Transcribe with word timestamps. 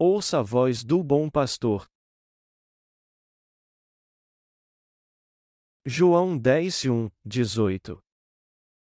ouça 0.00 0.38
a 0.38 0.42
voz 0.42 0.84
do 0.84 1.02
bom 1.02 1.28
pastor. 1.28 1.90
João 5.84 6.38
10, 6.38 6.84
1, 6.84 7.10
18 7.24 8.00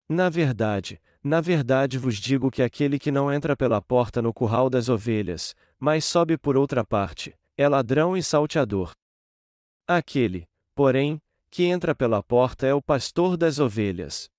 Na 0.09 0.31
verdade, 0.31 0.99
na 1.23 1.43
verdade 1.43 1.99
vos 1.99 2.17
digo 2.17 2.51
que 2.51 2.63
aquele 2.63 2.99
que 2.99 3.11
não 3.11 3.31
entra 3.31 3.55
pela 3.55 3.83
porta 3.83 4.23
no 4.23 4.33
curral 4.33 4.71
das 4.71 4.89
ovelhas, 4.89 5.55
mas 5.79 6.07
sobe 6.07 6.39
por 6.39 6.57
outra 6.57 6.83
parte, 6.83 7.37
é 7.55 7.69
ladrão 7.69 8.17
e 8.17 8.23
salteador. 8.23 8.93
Aquele, 9.87 10.49
porém, 10.75 11.21
que 11.51 11.65
entra 11.65 11.95
pela 11.95 12.23
porta 12.23 12.67
é 12.67 12.73
o 12.73 12.81
pastor 12.81 13.37
das 13.37 13.59
ovelhas. 13.59 14.31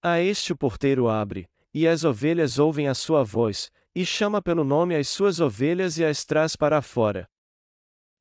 A 0.00 0.20
este 0.20 0.52
o 0.52 0.56
porteiro 0.56 1.08
abre, 1.08 1.48
e 1.74 1.88
as 1.88 2.04
ovelhas 2.04 2.60
ouvem 2.60 2.86
a 2.86 2.94
sua 2.94 3.24
voz, 3.24 3.70
e 3.94 4.06
chama 4.06 4.40
pelo 4.40 4.64
nome 4.64 4.96
as 4.96 5.08
suas 5.08 5.40
ovelhas 5.40 5.98
e 5.98 6.04
as 6.04 6.24
traz 6.24 6.56
para 6.56 6.80
fora. 6.80 7.28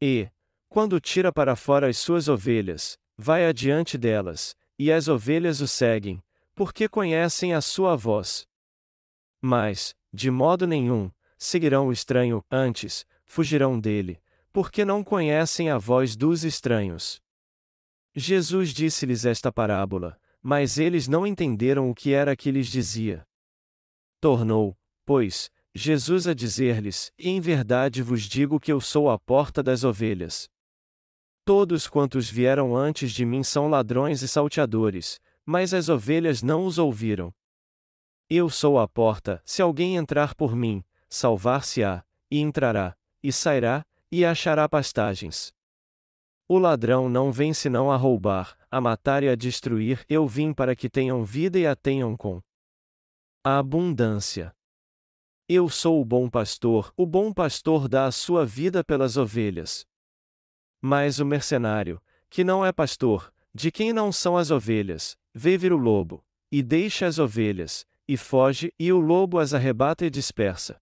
E, 0.02 0.30
quando 0.68 1.00
tira 1.00 1.32
para 1.32 1.56
fora 1.56 1.88
as 1.88 1.98
suas 1.98 2.28
ovelhas, 2.28 2.98
vai 3.18 3.46
adiante 3.46 3.98
delas, 3.98 4.56
e 4.78 4.92
as 4.92 5.08
ovelhas 5.08 5.62
o 5.62 5.68
seguem, 5.68 6.24
porque 6.56 6.90
conhecem 6.90 7.54
a 7.54 7.62
sua 7.62 7.96
voz. 7.96 8.48
Mas, 9.40 9.96
de 10.14 10.30
modo 10.30 10.68
nenhum, 10.68 11.12
seguirão 11.38 11.88
o 11.88 11.92
estranho, 11.92 12.44
antes, 12.50 13.06
fugirão 13.26 13.80
dele, 13.80 14.22
porque 14.52 14.84
não 14.84 15.04
conhecem 15.04 15.70
a 15.70 15.78
voz 15.78 16.16
dos 16.16 16.44
estranhos. 16.44 17.22
Jesus 18.14 18.74
disse-lhes 18.74 19.26
esta 19.26 19.52
parábola, 19.52 20.20
mas 20.42 20.78
eles 20.78 21.08
não 21.08 21.26
entenderam 21.26 21.90
o 21.90 21.96
que 21.96 22.14
era 22.14 22.36
que 22.36 22.52
lhes 22.52 22.68
dizia. 22.68 23.26
Tornou, 24.20 24.78
pois, 25.06 25.50
Jesus 25.74 26.28
a 26.28 26.34
dizer-lhes: 26.34 27.12
Em 27.18 27.40
verdade 27.40 28.02
vos 28.02 28.24
digo 28.24 28.60
que 28.60 28.72
eu 28.72 28.82
sou 28.82 29.10
a 29.10 29.18
porta 29.18 29.64
das 29.64 29.84
ovelhas. 29.84 30.50
Todos 31.46 31.88
quantos 31.88 32.30
vieram 32.30 32.76
antes 32.76 33.12
de 33.12 33.26
mim 33.26 33.44
são 33.44 33.70
ladrões 33.70 34.22
e 34.22 34.28
salteadores, 34.28 35.20
mas 35.46 35.74
as 35.74 35.90
ovelhas 35.90 36.44
não 36.44 36.66
os 36.66 36.78
ouviram. 36.78 37.34
Eu 38.30 38.50
sou 38.50 38.80
a 38.80 38.88
porta, 38.88 39.42
se 39.46 39.62
alguém 39.62 39.96
entrar 39.96 40.36
por 40.36 40.56
mim, 40.56 40.84
salvar-se-á, 41.10 42.04
e 42.30 42.40
entrará, 42.40 42.96
e 43.24 43.32
sairá, 43.32 43.86
e 44.12 44.24
achará 44.24 44.70
pastagens. 44.70 45.54
O 46.48 46.58
ladrão 46.58 47.10
não 47.10 47.32
vem 47.32 47.54
senão 47.54 47.90
a 47.90 47.96
roubar, 47.96 48.58
a 48.70 48.80
matar 48.80 49.24
e 49.24 49.30
a 49.30 49.36
destruir, 49.36 50.06
eu 50.08 50.28
vim 50.28 50.54
para 50.54 50.76
que 50.76 50.90
tenham 50.90 51.24
vida 51.24 51.58
e 51.58 51.66
a 51.66 51.76
tenham 51.76 52.16
com 52.16 52.42
a 53.44 53.58
abundância. 53.58 54.54
Eu 55.54 55.68
sou 55.68 56.00
o 56.00 56.06
bom 56.06 56.30
pastor, 56.30 56.94
o 56.96 57.06
bom 57.06 57.34
pastor 57.34 57.90
dá 57.90 58.06
a 58.06 58.12
sua 58.14 58.46
vida 58.46 58.86
pelas 58.86 59.18
ovelhas. 59.18 59.86
Mas 60.80 61.20
o 61.20 61.26
mercenário, 61.26 62.02
que 62.30 62.42
não 62.42 62.66
é 62.66 62.72
pastor, 62.72 63.34
de 63.54 63.70
quem 63.70 63.92
não 63.92 64.14
são 64.14 64.38
as 64.38 64.50
ovelhas, 64.50 65.18
vê 65.34 65.58
vir 65.58 65.74
o 65.74 65.78
lobo, 65.78 66.24
e 66.50 66.64
deixa 66.64 67.06
as 67.06 67.20
ovelhas, 67.20 67.86
e 68.08 68.16
foge, 68.16 68.74
e 68.80 68.94
o 68.94 69.00
lobo 69.02 69.40
as 69.40 69.54
arrebata 69.54 70.06
e 70.06 70.10
dispersa. 70.10 70.82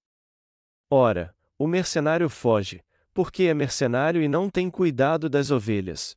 Ora, 0.87 1.35
o 1.57 1.65
mercenário 1.65 2.29
foge, 2.29 2.85
porque 3.11 3.45
é 3.45 3.55
mercenário 3.55 4.21
e 4.21 4.27
não 4.27 4.51
tem 4.51 4.69
cuidado 4.69 5.27
das 5.27 5.49
ovelhas. 5.49 6.15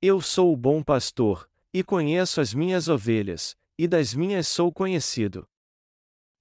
Eu 0.00 0.22
sou 0.22 0.50
o 0.50 0.56
bom 0.56 0.82
pastor, 0.82 1.46
e 1.74 1.84
conheço 1.84 2.40
as 2.40 2.54
minhas 2.54 2.88
ovelhas, 2.88 3.54
e 3.76 3.86
das 3.86 4.14
minhas 4.14 4.48
sou 4.48 4.72
conhecido. 4.72 5.46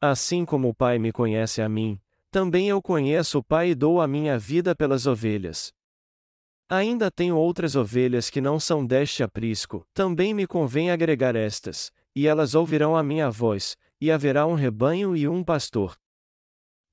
Assim 0.02 0.46
como 0.46 0.70
o 0.70 0.74
Pai 0.74 0.98
me 0.98 1.12
conhece 1.12 1.62
a 1.62 1.68
mim, 1.68 2.00
também 2.32 2.70
eu 2.70 2.82
conheço 2.82 3.40
o 3.40 3.44
Pai 3.44 3.72
e 3.72 3.76
dou 3.76 4.00
a 4.00 4.08
minha 4.08 4.40
vida 4.40 4.74
pelas 4.74 5.06
ovelhas. 5.06 5.74
Ainda 6.70 7.12
tenho 7.12 7.36
outras 7.36 7.76
ovelhas 7.76 8.30
que 8.30 8.40
não 8.40 8.62
são 8.62 8.86
deste 8.86 9.24
aprisco, 9.24 9.86
também 9.94 10.34
me 10.34 10.48
convém 10.48 10.90
agregar 10.90 11.36
estas, 11.36 11.92
e 12.16 12.28
elas 12.28 12.56
ouvirão 12.56 12.96
a 12.96 13.04
minha 13.04 13.30
voz, 13.30 13.76
e 14.00 14.10
haverá 14.10 14.46
um 14.46 14.54
rebanho 14.54 15.18
e 15.18 15.28
um 15.28 15.44
pastor. 15.44 15.98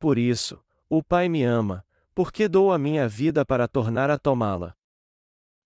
Por 0.01 0.19
isso, 0.19 0.61
o 0.89 1.01
Pai 1.01 1.29
me 1.29 1.45
ama, 1.45 1.85
porque 2.13 2.49
dou 2.49 2.73
a 2.73 2.79
minha 2.79 3.07
vida 3.07 3.45
para 3.45 3.69
tornar 3.69 4.11
a 4.11 4.19
tomá-la. 4.19 4.75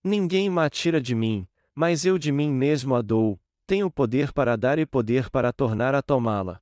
Ninguém 0.05 0.51
me 0.51 0.69
tira 0.69 1.01
de 1.01 1.15
mim, 1.15 1.49
mas 1.75 2.05
eu 2.05 2.19
de 2.19 2.33
mim 2.33 2.51
mesmo 2.51 2.95
a 2.95 3.01
dou, 3.01 3.41
tenho 3.67 3.91
poder 3.91 4.31
para 4.31 4.57
dar 4.57 4.79
e 4.79 4.85
poder 4.85 5.31
para 5.31 5.53
tornar 5.55 5.95
a 5.95 6.03
tomá-la. 6.03 6.61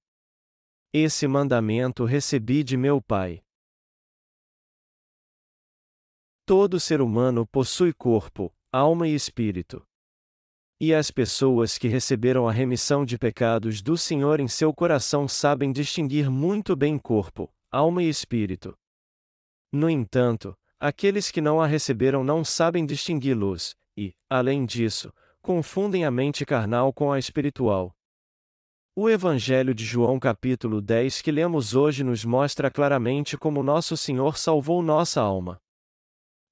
Esse 0.93 1.29
mandamento 1.29 2.07
recebi 2.07 2.65
de 2.65 2.75
meu 2.75 3.03
Pai. 3.03 3.43
Todo 6.47 6.81
ser 6.81 7.03
humano 7.03 7.47
possui 7.47 7.93
corpo, 7.93 8.51
alma 8.73 9.07
e 9.07 9.15
espírito. 9.15 9.87
E 10.81 10.95
as 10.95 11.11
pessoas 11.11 11.77
que 11.77 11.89
receberam 11.89 12.49
a 12.49 12.53
remissão 12.53 13.05
de 13.05 13.19
pecados 13.19 13.83
do 13.83 13.99
Senhor 13.99 14.41
em 14.41 14.49
seu 14.49 14.73
coração 14.73 15.29
sabem 15.29 15.73
distinguir 15.73 16.31
muito 16.31 16.75
bem 16.75 16.99
corpo, 16.99 17.53
alma 17.71 18.03
e 18.03 18.09
espírito. 18.09 18.75
No 19.71 19.91
entanto, 19.91 20.57
aqueles 20.81 21.31
que 21.31 21.43
não 21.43 21.61
a 21.61 21.67
receberam 21.67 22.25
não 22.25 22.43
sabem 22.43 22.87
distingui-los, 22.87 23.77
e, 23.95 24.15
além 24.31 24.65
disso, 24.65 25.13
confundem 25.43 26.07
a 26.07 26.11
mente 26.11 26.47
carnal 26.47 26.95
com 26.95 27.13
a 27.13 27.19
espiritual. 27.19 27.95
O 29.01 29.09
Evangelho 29.09 29.73
de 29.73 29.85
João 29.85 30.19
capítulo 30.19 30.81
10 30.81 31.23
que 31.23 31.31
lemos 31.31 31.77
hoje 31.77 32.03
nos 32.03 32.25
mostra 32.25 32.69
claramente 32.69 33.39
como 33.39 33.63
nosso 33.63 33.97
Senhor 33.97 34.37
salvou 34.37 34.83
nossa 34.83 35.21
alma. 35.21 35.57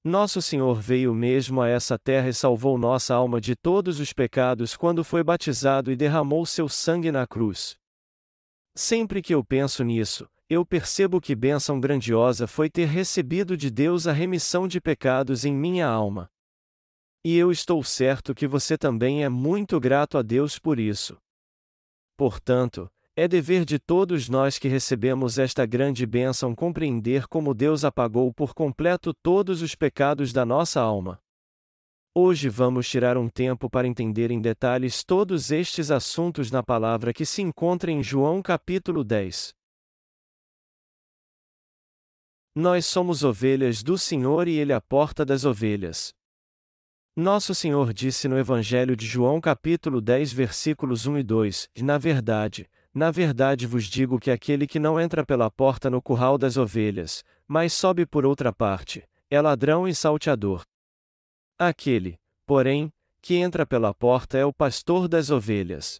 Nosso 0.01 0.41
Senhor 0.41 0.79
veio 0.79 1.13
mesmo 1.13 1.61
a 1.61 1.67
essa 1.67 1.99
terra 1.99 2.29
e 2.29 2.33
salvou 2.33 2.77
nossa 2.77 3.13
alma 3.13 3.41
de 3.41 3.53
todos 3.53 3.99
os 3.99 4.13
pecados 4.13 4.77
quando 4.77 5.03
foi 5.03 5.25
batizado 5.25 5.91
e 5.91 5.95
derramou 5.97 6.45
seu 6.45 6.69
sangue 6.69 7.11
na 7.11 7.27
cruz. 7.27 7.75
Sempre 8.73 9.21
que 9.21 9.35
eu 9.35 9.43
penso 9.43 9.83
nisso, 9.83 10.25
eu 10.49 10.65
percebo 10.65 11.19
que 11.19 11.35
bênção 11.35 11.81
grandiosa 11.81 12.47
foi 12.47 12.69
ter 12.69 12.85
recebido 12.85 13.57
de 13.57 13.69
Deus 13.69 14.07
a 14.07 14.13
remissão 14.13 14.69
de 14.69 14.79
pecados 14.79 15.43
em 15.43 15.53
minha 15.53 15.85
alma. 15.85 16.29
E 17.25 17.35
eu 17.35 17.51
estou 17.51 17.83
certo 17.83 18.33
que 18.33 18.47
você 18.47 18.77
também 18.77 19.25
é 19.25 19.27
muito 19.27 19.81
grato 19.81 20.17
a 20.17 20.21
Deus 20.21 20.57
por 20.57 20.79
isso. 20.79 21.17
Portanto, 22.17 22.91
é 23.15 23.27
dever 23.27 23.63
de 23.63 23.77
todos 23.77 24.27
nós 24.27 24.57
que 24.57 24.67
recebemos 24.67 25.37
esta 25.37 25.67
grande 25.67 26.03
bênção 26.03 26.55
compreender 26.55 27.27
como 27.27 27.53
Deus 27.53 27.85
apagou 27.85 28.33
por 28.33 28.55
completo 28.55 29.13
todos 29.13 29.61
os 29.61 29.75
pecados 29.75 30.33
da 30.33 30.43
nossa 30.43 30.81
alma. 30.81 31.21
Hoje 32.15 32.49
vamos 32.49 32.89
tirar 32.89 33.15
um 33.15 33.29
tempo 33.29 33.69
para 33.69 33.87
entender 33.87 34.31
em 34.31 34.41
detalhes 34.41 35.03
todos 35.03 35.51
estes 35.51 35.91
assuntos 35.91 36.49
na 36.49 36.63
palavra 36.63 37.13
que 37.13 37.23
se 37.23 37.43
encontra 37.43 37.91
em 37.91 38.01
João 38.01 38.41
capítulo 38.41 39.03
10. 39.03 39.53
Nós 42.55 42.87
somos 42.87 43.23
ovelhas 43.23 43.83
do 43.83 43.95
Senhor 43.95 44.47
e 44.47 44.55
Ele 44.55 44.71
é 44.71 44.75
a 44.75 44.81
porta 44.81 45.23
das 45.23 45.45
ovelhas. 45.45 46.16
Nosso 47.19 47.55
Senhor 47.55 47.93
disse 47.93 48.27
no 48.27 48.37
Evangelho 48.37 48.95
de 48.95 49.03
João 49.03 49.41
capítulo 49.41 49.99
10 49.99 50.31
versículos 50.33 51.07
1 51.07 51.17
e 51.17 51.23
2, 51.23 51.69
na 51.79 51.97
verdade, 51.97 52.69
na 52.93 53.09
verdade 53.09 53.65
vos 53.65 53.85
digo 53.85 54.19
que 54.19 54.29
aquele 54.29 54.67
que 54.67 54.77
não 54.77 55.01
entra 55.01 55.25
pela 55.25 55.49
porta 55.49 55.89
no 55.89 55.99
curral 55.99 56.37
das 56.37 56.57
ovelhas, 56.57 57.23
mas 57.47 57.73
sobe 57.73 58.05
por 58.05 58.23
outra 58.23 58.53
parte, 58.53 59.03
é 59.31 59.41
ladrão 59.41 59.87
e 59.87 59.95
salteador. 59.95 60.63
Aquele, 61.57 62.19
porém, 62.45 62.93
que 63.19 63.33
entra 63.33 63.65
pela 63.65 63.95
porta 63.95 64.37
é 64.37 64.45
o 64.45 64.53
pastor 64.53 65.07
das 65.07 65.31
ovelhas. 65.31 65.99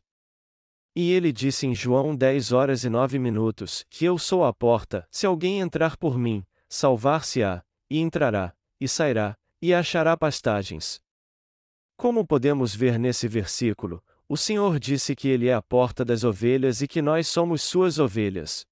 E 0.95 1.11
ele 1.11 1.31
disse 1.31 1.65
em 1.65 1.73
João 1.73 2.15
10 2.15 2.51
horas 2.51 2.83
e 2.83 2.91
9 2.91 3.17
minutos: 3.17 3.83
Que 3.89 4.05
eu 4.05 4.19
sou 4.19 4.45
a 4.45 4.53
porta, 4.53 5.07
se 5.09 5.25
alguém 5.25 5.61
entrar 5.61 5.97
por 5.97 6.15
mim, 6.15 6.45
salvar-se-á, 6.69 7.63
e 7.89 7.99
entrará, 7.99 8.53
e 8.79 8.87
sairá, 8.87 9.35
e 9.59 9.73
achará 9.73 10.15
pastagens. 10.15 11.01
Como 11.97 12.23
podemos 12.23 12.75
ver 12.75 12.99
nesse 12.99 13.27
versículo, 13.27 14.03
o 14.29 14.37
Senhor 14.37 14.79
disse 14.79 15.15
que 15.15 15.27
Ele 15.27 15.47
é 15.47 15.53
a 15.55 15.63
porta 15.63 16.05
das 16.05 16.23
ovelhas 16.23 16.79
e 16.79 16.87
que 16.87 17.01
nós 17.01 17.27
somos 17.27 17.63
suas 17.63 17.97
ovelhas. 17.97 18.63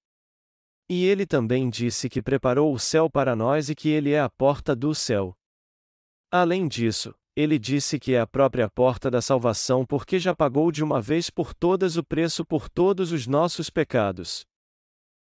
E 0.87 1.05
Ele 1.05 1.25
também 1.25 1.67
disse 1.67 2.07
que 2.07 2.21
preparou 2.21 2.71
o 2.71 2.77
céu 2.77 3.09
para 3.09 3.35
nós 3.35 3.67
e 3.67 3.73
que 3.73 3.89
Ele 3.89 4.11
é 4.11 4.19
a 4.19 4.29
porta 4.29 4.75
do 4.75 4.93
céu. 4.93 5.35
Além 6.29 6.67
disso, 6.67 7.15
Ele 7.35 7.57
disse 7.57 7.97
que 7.97 8.13
é 8.13 8.19
a 8.19 8.27
própria 8.27 8.69
porta 8.69 9.09
da 9.09 9.23
salvação 9.23 9.83
porque 9.83 10.19
já 10.19 10.35
pagou 10.35 10.71
de 10.71 10.83
uma 10.83 11.01
vez 11.01 11.31
por 11.31 11.51
todas 11.51 11.97
o 11.97 12.03
preço 12.03 12.45
por 12.45 12.69
todos 12.69 13.11
os 13.11 13.25
nossos 13.25 13.71
pecados. 13.71 14.45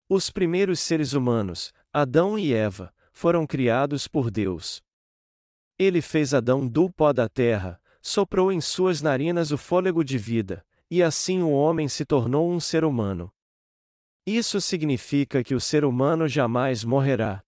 Os 0.10 0.30
primeiros 0.30 0.82
seres 0.82 1.14
humanos, 1.14 1.72
Adão 1.94 2.38
e 2.38 2.54
Eva, 2.54 2.94
foram 3.14 3.48
criados 3.48 4.10
por 4.10 4.30
Deus. 4.30 4.86
Ele 5.80 6.02
fez 6.02 6.34
Adão 6.34 6.68
do 6.68 6.90
pó 6.92 7.14
da 7.14 7.30
terra, 7.30 7.80
soprou 8.02 8.52
em 8.52 8.60
suas 8.60 9.02
narinas 9.02 9.52
o 9.52 9.58
fôlego 9.58 10.04
de 10.04 10.18
vida, 10.18 10.66
e 10.90 11.04
assim 11.04 11.42
o 11.42 11.52
homem 11.52 11.88
se 11.88 12.06
tornou 12.06 12.50
um 12.52 12.60
ser 12.60 12.84
humano. 12.84 13.32
Isso 14.26 14.60
significa 14.60 15.44
que 15.44 15.54
o 15.54 15.60
ser 15.60 15.86
humano 15.86 16.28
jamais 16.28 16.84
morrerá. 16.84 17.44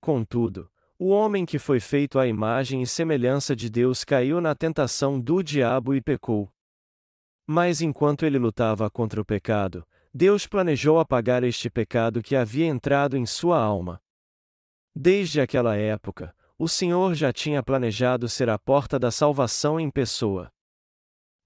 Contudo, 0.00 0.70
o 0.98 1.10
homem 1.10 1.46
que 1.46 1.58
foi 1.58 1.78
feito 1.78 2.18
à 2.18 2.26
imagem 2.26 2.82
e 2.82 2.86
semelhança 2.86 3.54
de 3.54 3.70
Deus 3.70 4.04
caiu 4.04 4.40
na 4.40 4.54
tentação 4.54 5.20
do 5.20 5.42
diabo 5.42 5.94
e 5.94 6.00
pecou. 6.00 6.52
Mas 7.46 7.80
enquanto 7.80 8.26
ele 8.26 8.38
lutava 8.38 8.90
contra 8.90 9.20
o 9.20 9.24
pecado, 9.24 9.86
Deus 10.12 10.46
planejou 10.46 10.98
apagar 10.98 11.44
este 11.44 11.70
pecado 11.70 12.20
que 12.20 12.34
havia 12.34 12.66
entrado 12.66 13.16
em 13.16 13.24
sua 13.24 13.58
alma. 13.58 14.02
Desde 14.94 15.40
aquela 15.40 15.76
época, 15.76 16.34
o 16.58 16.66
Senhor 16.66 17.14
já 17.14 17.32
tinha 17.32 17.62
planejado 17.62 18.28
ser 18.28 18.50
a 18.50 18.58
porta 18.58 18.98
da 18.98 19.12
salvação 19.12 19.78
em 19.78 19.88
pessoa. 19.88 20.50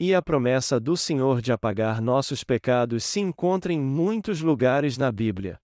E 0.01 0.15
a 0.15 0.23
promessa 0.23 0.81
do 0.81 0.97
Senhor 0.97 1.43
de 1.43 1.53
apagar 1.53 2.01
nossos 2.01 2.43
pecados 2.43 3.05
se 3.05 3.21
encontra 3.21 3.75
em 3.75 3.79
muitos 3.79 4.41
lugares 4.41 4.97
na 4.97 5.13
Bíblia. 5.13 5.61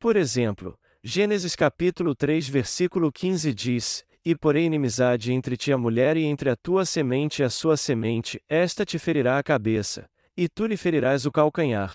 Por 0.00 0.16
exemplo, 0.16 0.76
Gênesis 1.02 1.54
capítulo 1.54 2.12
3 2.12 2.48
versículo 2.48 3.12
15 3.12 3.54
diz: 3.54 4.04
E 4.24 4.34
porém 4.34 4.66
inimizade 4.66 5.32
entre 5.32 5.56
ti 5.56 5.72
a 5.72 5.78
mulher 5.78 6.16
e 6.16 6.24
entre 6.24 6.50
a 6.50 6.56
tua 6.56 6.84
semente 6.84 7.42
e 7.42 7.44
a 7.44 7.50
sua 7.50 7.76
semente, 7.76 8.42
esta 8.48 8.84
te 8.84 8.98
ferirá 8.98 9.38
a 9.38 9.42
cabeça, 9.44 10.10
e 10.36 10.48
tu 10.48 10.66
lhe 10.66 10.76
ferirás 10.76 11.24
o 11.24 11.30
calcanhar. 11.30 11.94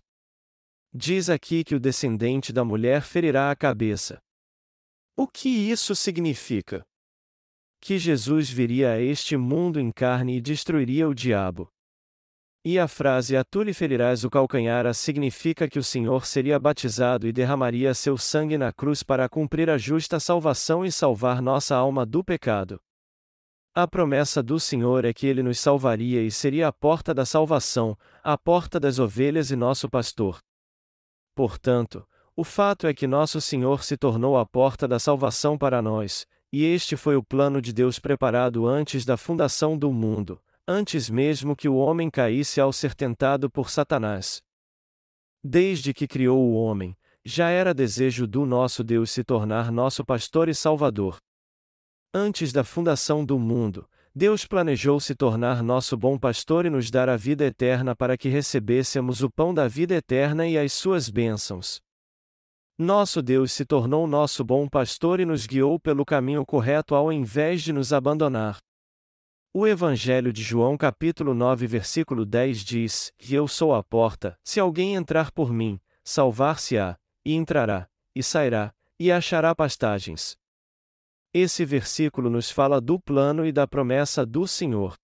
Diz 0.93 1.29
aqui 1.29 1.65
que 1.65 1.75
o 1.75 1.79
descendente 1.79 2.53
da 2.53 2.63
mulher 2.63 3.01
ferirá 3.01 3.51
a 3.51 3.55
cabeça. 3.55 4.21
O 5.17 5.27
que 5.27 5.47
isso 5.47 5.95
significa? 5.95 6.85
Que 7.79 7.97
Jesus 7.97 8.49
viria 8.49 8.91
a 8.91 8.99
este 8.99 9.37
mundo 9.37 9.79
em 9.79 9.89
carne 9.89 10.37
e 10.37 10.41
destruiria 10.41 11.07
o 11.07 11.13
diabo. 11.13 11.69
E 12.65 12.77
a 12.77 12.85
frase 12.87 13.37
A 13.37 13.43
tu 13.43 13.63
lhe 13.63 13.73
ferirás 13.73 14.25
o 14.25 14.29
calcanhar 14.29 14.91
significa 14.93 15.69
que 15.69 15.79
o 15.79 15.83
Senhor 15.83 16.25
seria 16.25 16.59
batizado 16.59 17.27
e 17.27 17.31
derramaria 17.31 17.93
seu 17.93 18.17
sangue 18.17 18.57
na 18.57 18.73
cruz 18.73 19.03
para 19.03 19.29
cumprir 19.29 19.69
a 19.69 19.77
justa 19.77 20.19
salvação 20.19 20.83
e 20.83 20.91
salvar 20.91 21.41
nossa 21.41 21.75
alma 21.75 22.05
do 22.05 22.21
pecado. 22.21 22.81
A 23.73 23.87
promessa 23.87 24.43
do 24.43 24.59
Senhor 24.59 25.05
é 25.05 25.13
que 25.13 25.27
ele 25.27 25.43
nos 25.43 25.59
salvaria 25.59 26.23
e 26.23 26.31
seria 26.31 26.67
a 26.67 26.73
porta 26.73 27.13
da 27.13 27.25
salvação, 27.25 27.97
a 28.21 28.37
porta 28.37 28.79
das 28.81 28.99
ovelhas 28.99 29.49
e 29.51 29.55
nosso 29.55 29.87
pastor. 29.87 30.39
Portanto, 31.35 32.05
o 32.35 32.43
fato 32.43 32.87
é 32.87 32.93
que 32.93 33.07
nosso 33.07 33.39
Senhor 33.39 33.83
se 33.83 33.97
tornou 33.97 34.37
a 34.37 34.45
porta 34.45 34.87
da 34.87 34.99
salvação 34.99 35.57
para 35.57 35.81
nós, 35.81 36.25
e 36.51 36.63
este 36.63 36.95
foi 36.95 37.15
o 37.15 37.23
plano 37.23 37.61
de 37.61 37.73
Deus 37.73 37.99
preparado 37.99 38.67
antes 38.67 39.05
da 39.05 39.17
fundação 39.17 39.77
do 39.77 39.91
mundo 39.91 40.39
antes 40.67 41.09
mesmo 41.09 41.55
que 41.55 41.69
o 41.69 41.75
homem 41.75 42.09
caísse 42.09 42.59
ao 42.59 42.73
ser 42.73 42.95
tentado 42.95 43.49
por 43.49 43.69
Satanás. 43.69 44.41
Desde 45.43 45.93
que 45.93 46.07
criou 46.07 46.39
o 46.39 46.55
homem, 46.55 46.97
já 47.23 47.49
era 47.49 47.73
desejo 47.73 48.25
do 48.25 48.45
nosso 48.45 48.83
Deus 48.83 49.11
se 49.11 49.23
tornar 49.23 49.71
nosso 49.71 50.03
pastor 50.03 50.49
e 50.49 50.55
salvador. 50.55 51.17
Antes 52.13 52.51
da 52.51 52.63
fundação 52.63 53.23
do 53.23 53.37
mundo, 53.37 53.87
Deus 54.13 54.45
planejou 54.45 54.99
se 54.99 55.13
tornar 55.13 55.61
nosso 55.61 55.97
bom 55.97 56.17
pastor 56.17 56.65
e 56.65 56.69
nos 56.69 56.89
dar 56.89 57.09
a 57.09 57.17
vida 57.17 57.45
eterna 57.45 57.95
para 57.95 58.17
que 58.17 58.29
recebêssemos 58.29 59.21
o 59.21 59.29
pão 59.29 59.53
da 59.53 59.67
vida 59.67 59.93
eterna 59.93 60.47
e 60.47 60.57
as 60.57 60.73
suas 60.73 61.09
bênçãos. 61.09 61.84
Nosso 62.77 63.21
Deus 63.21 63.53
se 63.53 63.63
tornou 63.63 64.05
nosso 64.05 64.43
bom 64.43 64.67
pastor 64.67 65.21
e 65.21 65.25
nos 65.25 65.47
guiou 65.47 65.79
pelo 65.79 66.03
caminho 66.03 66.45
correto 66.45 66.93
ao 66.93 67.09
invés 67.09 67.61
de 67.61 67.71
nos 67.71 67.93
abandonar. 67.93 68.59
O 69.53 69.65
Evangelho 69.65 70.33
de 70.33 70.43
João 70.43 70.75
capítulo 70.75 71.33
9 71.33 71.67
versículo 71.67 72.25
10 72.25 72.59
diz: 72.59 73.13
Eu 73.31 73.47
sou 73.47 73.73
a 73.73 73.81
porta, 73.81 74.37
se 74.43 74.59
alguém 74.59 74.95
entrar 74.95 75.31
por 75.31 75.53
mim, 75.53 75.79
salvar-se-á, 76.03 76.97
e 77.23 77.33
entrará, 77.33 77.87
e 78.13 78.21
sairá, 78.21 78.75
e 78.99 79.09
achará 79.09 79.55
pastagens. 79.55 80.37
Esse 81.33 81.63
versículo 81.63 82.29
nos 82.29 82.51
fala 82.51 82.81
do 82.81 82.99
plano 82.99 83.45
e 83.45 83.53
da 83.53 83.65
promessa 83.65 84.25
do 84.25 84.45
Senhor. 84.45 84.97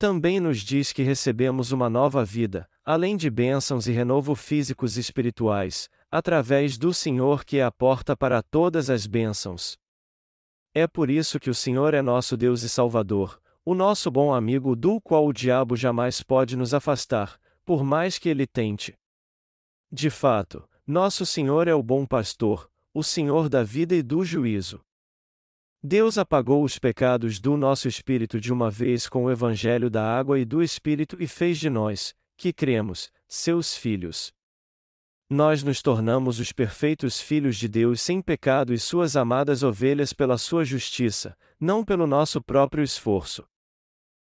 Também 0.00 0.40
nos 0.40 0.58
diz 0.58 0.92
que 0.92 1.04
recebemos 1.04 1.70
uma 1.70 1.88
nova 1.88 2.24
vida, 2.24 2.68
além 2.84 3.16
de 3.16 3.30
bênçãos 3.30 3.86
e 3.86 3.92
renovo 3.92 4.34
físicos 4.34 4.96
e 4.96 5.00
espirituais, 5.00 5.88
através 6.12 6.76
do 6.76 6.92
Senhor 6.92 7.42
que 7.42 7.56
é 7.56 7.64
a 7.64 7.72
porta 7.72 8.14
para 8.14 8.42
todas 8.42 8.90
as 8.90 9.06
bênçãos. 9.06 9.78
É 10.74 10.86
por 10.86 11.08
isso 11.08 11.40
que 11.40 11.48
o 11.48 11.54
Senhor 11.54 11.94
é 11.94 12.02
nosso 12.02 12.36
Deus 12.36 12.62
e 12.62 12.68
Salvador, 12.68 13.40
o 13.64 13.74
nosso 13.74 14.10
bom 14.10 14.34
amigo 14.34 14.76
do 14.76 15.00
qual 15.00 15.26
o 15.26 15.32
diabo 15.32 15.74
jamais 15.74 16.22
pode 16.22 16.54
nos 16.54 16.74
afastar, 16.74 17.40
por 17.64 17.82
mais 17.82 18.18
que 18.18 18.28
ele 18.28 18.46
tente. 18.46 18.94
De 19.90 20.10
fato, 20.10 20.68
nosso 20.86 21.24
Senhor 21.24 21.66
é 21.66 21.74
o 21.74 21.82
bom 21.82 22.04
pastor, 22.04 22.70
o 22.92 23.02
Senhor 23.02 23.48
da 23.48 23.62
vida 23.62 23.94
e 23.94 24.02
do 24.02 24.22
juízo. 24.22 24.84
Deus 25.82 26.18
apagou 26.18 26.62
os 26.62 26.78
pecados 26.78 27.40
do 27.40 27.56
nosso 27.56 27.88
espírito 27.88 28.38
de 28.38 28.52
uma 28.52 28.70
vez 28.70 29.08
com 29.08 29.24
o 29.24 29.30
evangelho 29.30 29.88
da 29.88 30.04
água 30.04 30.38
e 30.38 30.44
do 30.44 30.62
espírito 30.62 31.16
e 31.18 31.26
fez 31.26 31.58
de 31.58 31.70
nós, 31.70 32.14
que 32.36 32.52
cremos, 32.52 33.10
seus 33.26 33.74
filhos. 33.74 34.32
Nós 35.30 35.62
nos 35.62 35.80
tornamos 35.80 36.38
os 36.38 36.52
perfeitos 36.52 37.20
filhos 37.20 37.56
de 37.56 37.68
Deus 37.68 38.00
sem 38.00 38.20
pecado 38.20 38.74
e 38.74 38.78
suas 38.78 39.16
amadas 39.16 39.62
ovelhas 39.62 40.12
pela 40.12 40.36
sua 40.36 40.64
justiça, 40.64 41.36
não 41.58 41.84
pelo 41.84 42.06
nosso 42.06 42.42
próprio 42.42 42.84
esforço. 42.84 43.44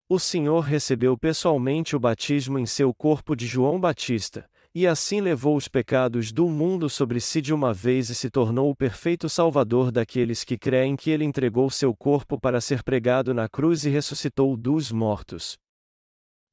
O 0.10 0.18
Senhor 0.18 0.62
recebeu 0.62 1.18
pessoalmente 1.18 1.96
o 1.96 2.00
batismo 2.00 2.58
em 2.58 2.66
seu 2.66 2.94
corpo 2.94 3.36
de 3.36 3.46
João 3.46 3.80
Batista, 3.80 4.50
e 4.74 4.86
assim 4.86 5.22
levou 5.22 5.56
os 5.56 5.68
pecados 5.68 6.32
do 6.32 6.48
mundo 6.48 6.90
sobre 6.90 7.20
si 7.20 7.42
de 7.42 7.54
uma 7.54 7.74
vez 7.74 8.10
e 8.10 8.16
se 8.16 8.30
tornou 8.30 8.70
o 8.70 8.76
perfeito 8.76 9.30
Salvador 9.30 9.92
daqueles 9.92 10.44
que 10.44 10.58
creem 10.58 10.96
que 10.96 11.10
ele 11.10 11.24
entregou 11.24 11.70
seu 11.70 11.96
corpo 11.96 12.40
para 12.40 12.60
ser 12.60 12.84
pregado 12.84 13.34
na 13.34 13.48
cruz 13.48 13.86
e 13.86 13.90
ressuscitou 13.90 14.58
dos 14.58 14.92
mortos. 14.92 15.58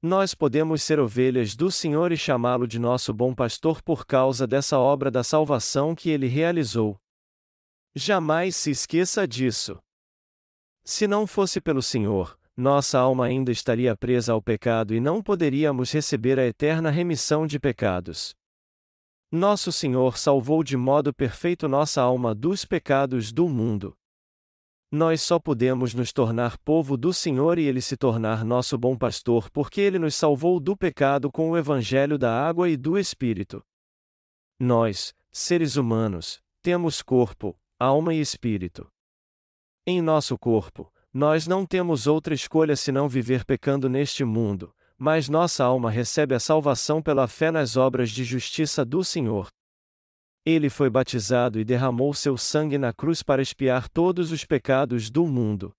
Nós 0.06 0.36
podemos 0.36 0.84
ser 0.84 1.00
ovelhas 1.00 1.56
do 1.56 1.68
Senhor 1.68 2.12
e 2.12 2.16
chamá-lo 2.16 2.64
de 2.68 2.78
nosso 2.78 3.12
bom 3.12 3.34
pastor 3.34 3.82
por 3.82 4.06
causa 4.06 4.46
dessa 4.46 4.78
obra 4.78 5.10
da 5.10 5.24
salvação 5.24 5.96
que 5.96 6.10
ele 6.10 6.28
realizou. 6.28 6.96
Jamais 7.92 8.54
se 8.54 8.70
esqueça 8.70 9.26
disso. 9.26 9.76
Se 10.84 11.08
não 11.08 11.26
fosse 11.26 11.60
pelo 11.60 11.82
Senhor, 11.82 12.38
nossa 12.56 13.00
alma 13.00 13.26
ainda 13.26 13.50
estaria 13.50 13.96
presa 13.96 14.32
ao 14.32 14.40
pecado 14.40 14.94
e 14.94 15.00
não 15.00 15.20
poderíamos 15.20 15.90
receber 15.90 16.38
a 16.38 16.46
eterna 16.46 16.88
remissão 16.88 17.44
de 17.44 17.58
pecados. 17.58 18.32
Nosso 19.32 19.72
Senhor 19.72 20.16
salvou 20.16 20.62
de 20.62 20.76
modo 20.76 21.12
perfeito 21.12 21.66
nossa 21.66 22.00
alma 22.00 22.32
dos 22.32 22.64
pecados 22.64 23.32
do 23.32 23.48
mundo. 23.48 23.92
Nós 24.90 25.20
só 25.20 25.38
podemos 25.38 25.94
nos 25.94 26.12
tornar 26.12 26.56
povo 26.58 26.96
do 26.96 27.12
Senhor 27.12 27.58
e 27.58 27.64
Ele 27.64 27.80
se 27.80 27.96
tornar 27.96 28.44
nosso 28.44 28.78
bom 28.78 28.96
pastor 28.96 29.50
porque 29.50 29.80
Ele 29.80 29.98
nos 29.98 30.14
salvou 30.14 30.60
do 30.60 30.76
pecado 30.76 31.30
com 31.30 31.50
o 31.50 31.56
Evangelho 31.56 32.16
da 32.16 32.32
água 32.32 32.68
e 32.68 32.76
do 32.76 32.96
Espírito. 32.96 33.64
Nós, 34.58 35.12
seres 35.32 35.76
humanos, 35.76 36.40
temos 36.62 37.02
corpo, 37.02 37.58
alma 37.78 38.14
e 38.14 38.20
espírito. 38.20 38.90
Em 39.86 40.00
nosso 40.00 40.38
corpo, 40.38 40.90
nós 41.12 41.46
não 41.46 41.66
temos 41.66 42.06
outra 42.06 42.34
escolha 42.34 42.76
senão 42.76 43.08
viver 43.08 43.44
pecando 43.44 43.88
neste 43.88 44.24
mundo, 44.24 44.74
mas 44.96 45.28
nossa 45.28 45.64
alma 45.64 45.90
recebe 45.90 46.34
a 46.34 46.40
salvação 46.40 47.02
pela 47.02 47.28
fé 47.28 47.50
nas 47.50 47.76
obras 47.76 48.10
de 48.10 48.24
justiça 48.24 48.84
do 48.84 49.04
Senhor. 49.04 49.48
Ele 50.48 50.70
foi 50.70 50.88
batizado 50.88 51.58
e 51.58 51.64
derramou 51.64 52.14
seu 52.14 52.38
sangue 52.38 52.78
na 52.78 52.92
cruz 52.92 53.20
para 53.20 53.42
expiar 53.42 53.88
todos 53.88 54.30
os 54.30 54.44
pecados 54.44 55.10
do 55.10 55.26
mundo. 55.26 55.74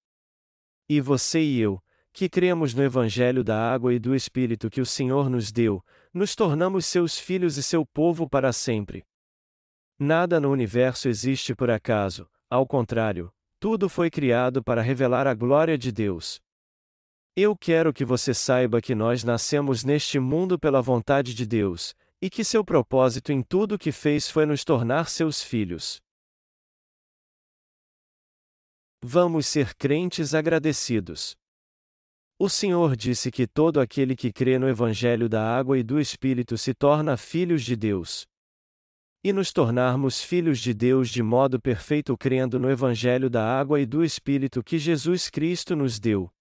E 0.89 0.99
você 0.99 1.41
e 1.41 1.57
eu, 1.57 1.81
que 2.11 2.27
cremos 2.27 2.73
no 2.73 2.83
Evangelho 2.83 3.45
da 3.45 3.57
água 3.57 3.93
e 3.93 3.99
do 3.99 4.13
Espírito 4.13 4.69
que 4.69 4.81
o 4.81 4.85
Senhor 4.85 5.29
nos 5.29 5.53
deu, 5.53 5.81
nos 6.13 6.35
tornamos 6.35 6.85
seus 6.85 7.17
filhos 7.17 7.55
e 7.55 7.63
seu 7.63 7.85
povo 7.85 8.27
para 8.27 8.51
sempre. 8.51 9.05
Nada 9.97 10.37
no 10.37 10.51
universo 10.51 11.07
existe 11.07 11.55
por 11.55 11.69
acaso, 11.69 12.29
ao 12.49 12.67
contrário, 12.67 13.31
tudo 13.61 13.87
foi 13.87 14.09
criado 14.09 14.61
para 14.61 14.81
revelar 14.81 15.27
a 15.27 15.33
glória 15.33 15.77
de 15.77 15.93
Deus. 15.93 16.41
Eu 17.35 17.55
quero 17.55 17.93
que 17.93 18.03
você 18.03 18.33
saiba 18.33 18.81
que 18.81 18.93
nós 18.93 19.23
nascemos 19.23 19.85
neste 19.85 20.19
mundo 20.19 20.59
pela 20.59 20.81
vontade 20.81 21.33
de 21.33 21.45
Deus, 21.45 21.95
e 22.21 22.29
que 22.29 22.43
seu 22.43 22.63
propósito 22.63 23.31
em 23.31 23.41
tudo 23.41 23.75
o 23.75 23.79
que 23.79 23.91
fez 23.91 24.29
foi 24.29 24.45
nos 24.45 24.63
tornar 24.63 25.09
seus 25.09 25.41
filhos. 25.43 26.01
Vamos 29.03 29.45
ser 29.45 29.75
crentes 29.75 30.33
agradecidos. 30.33 31.35
O 32.39 32.49
Senhor 32.49 32.95
disse 32.95 33.31
que 33.31 33.47
todo 33.47 33.79
aquele 33.79 34.15
que 34.15 34.31
crê 34.31 34.59
no 34.59 34.67
Evangelho 34.67 35.27
da 35.27 35.43
água 35.43 35.77
e 35.77 35.83
do 35.83 35.99
Espírito 35.99 36.57
se 36.57 36.73
torna 36.73 37.17
filhos 37.17 37.63
de 37.63 37.75
Deus 37.75 38.27
e 39.23 39.33
nos 39.33 39.51
tornarmos 39.51 40.23
filhos 40.23 40.59
de 40.59 40.73
Deus 40.73 41.09
de 41.09 41.21
modo 41.21 41.59
perfeito 41.59 42.17
crendo 42.17 42.57
no 42.57 42.69
Evangelho 42.69 43.29
da 43.29 43.43
água 43.43 43.79
e 43.81 43.85
do 43.85 44.03
Espírito 44.03 44.63
que 44.63 44.79
Jesus 44.79 45.29
Cristo 45.29 45.75
nos 45.75 45.99
deu. 45.99 46.31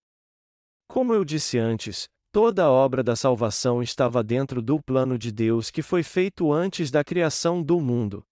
Como 0.87 1.13
eu 1.13 1.25
disse 1.25 1.59
antes, 1.59 2.09
Toda 2.37 2.65
a 2.65 2.71
obra 2.71 3.03
da 3.03 3.17
salvação 3.17 3.83
estava 3.83 4.23
dentro 4.23 4.61
do 4.61 4.79
plano 4.79 5.17
de 5.17 5.33
Deus 5.33 5.71
que 5.71 5.81
foi 5.81 6.03
feito 6.03 6.53
antes 6.53 6.91
da 6.91 7.03
criação 7.03 7.63
do 7.63 7.81
mundo. 7.81 8.23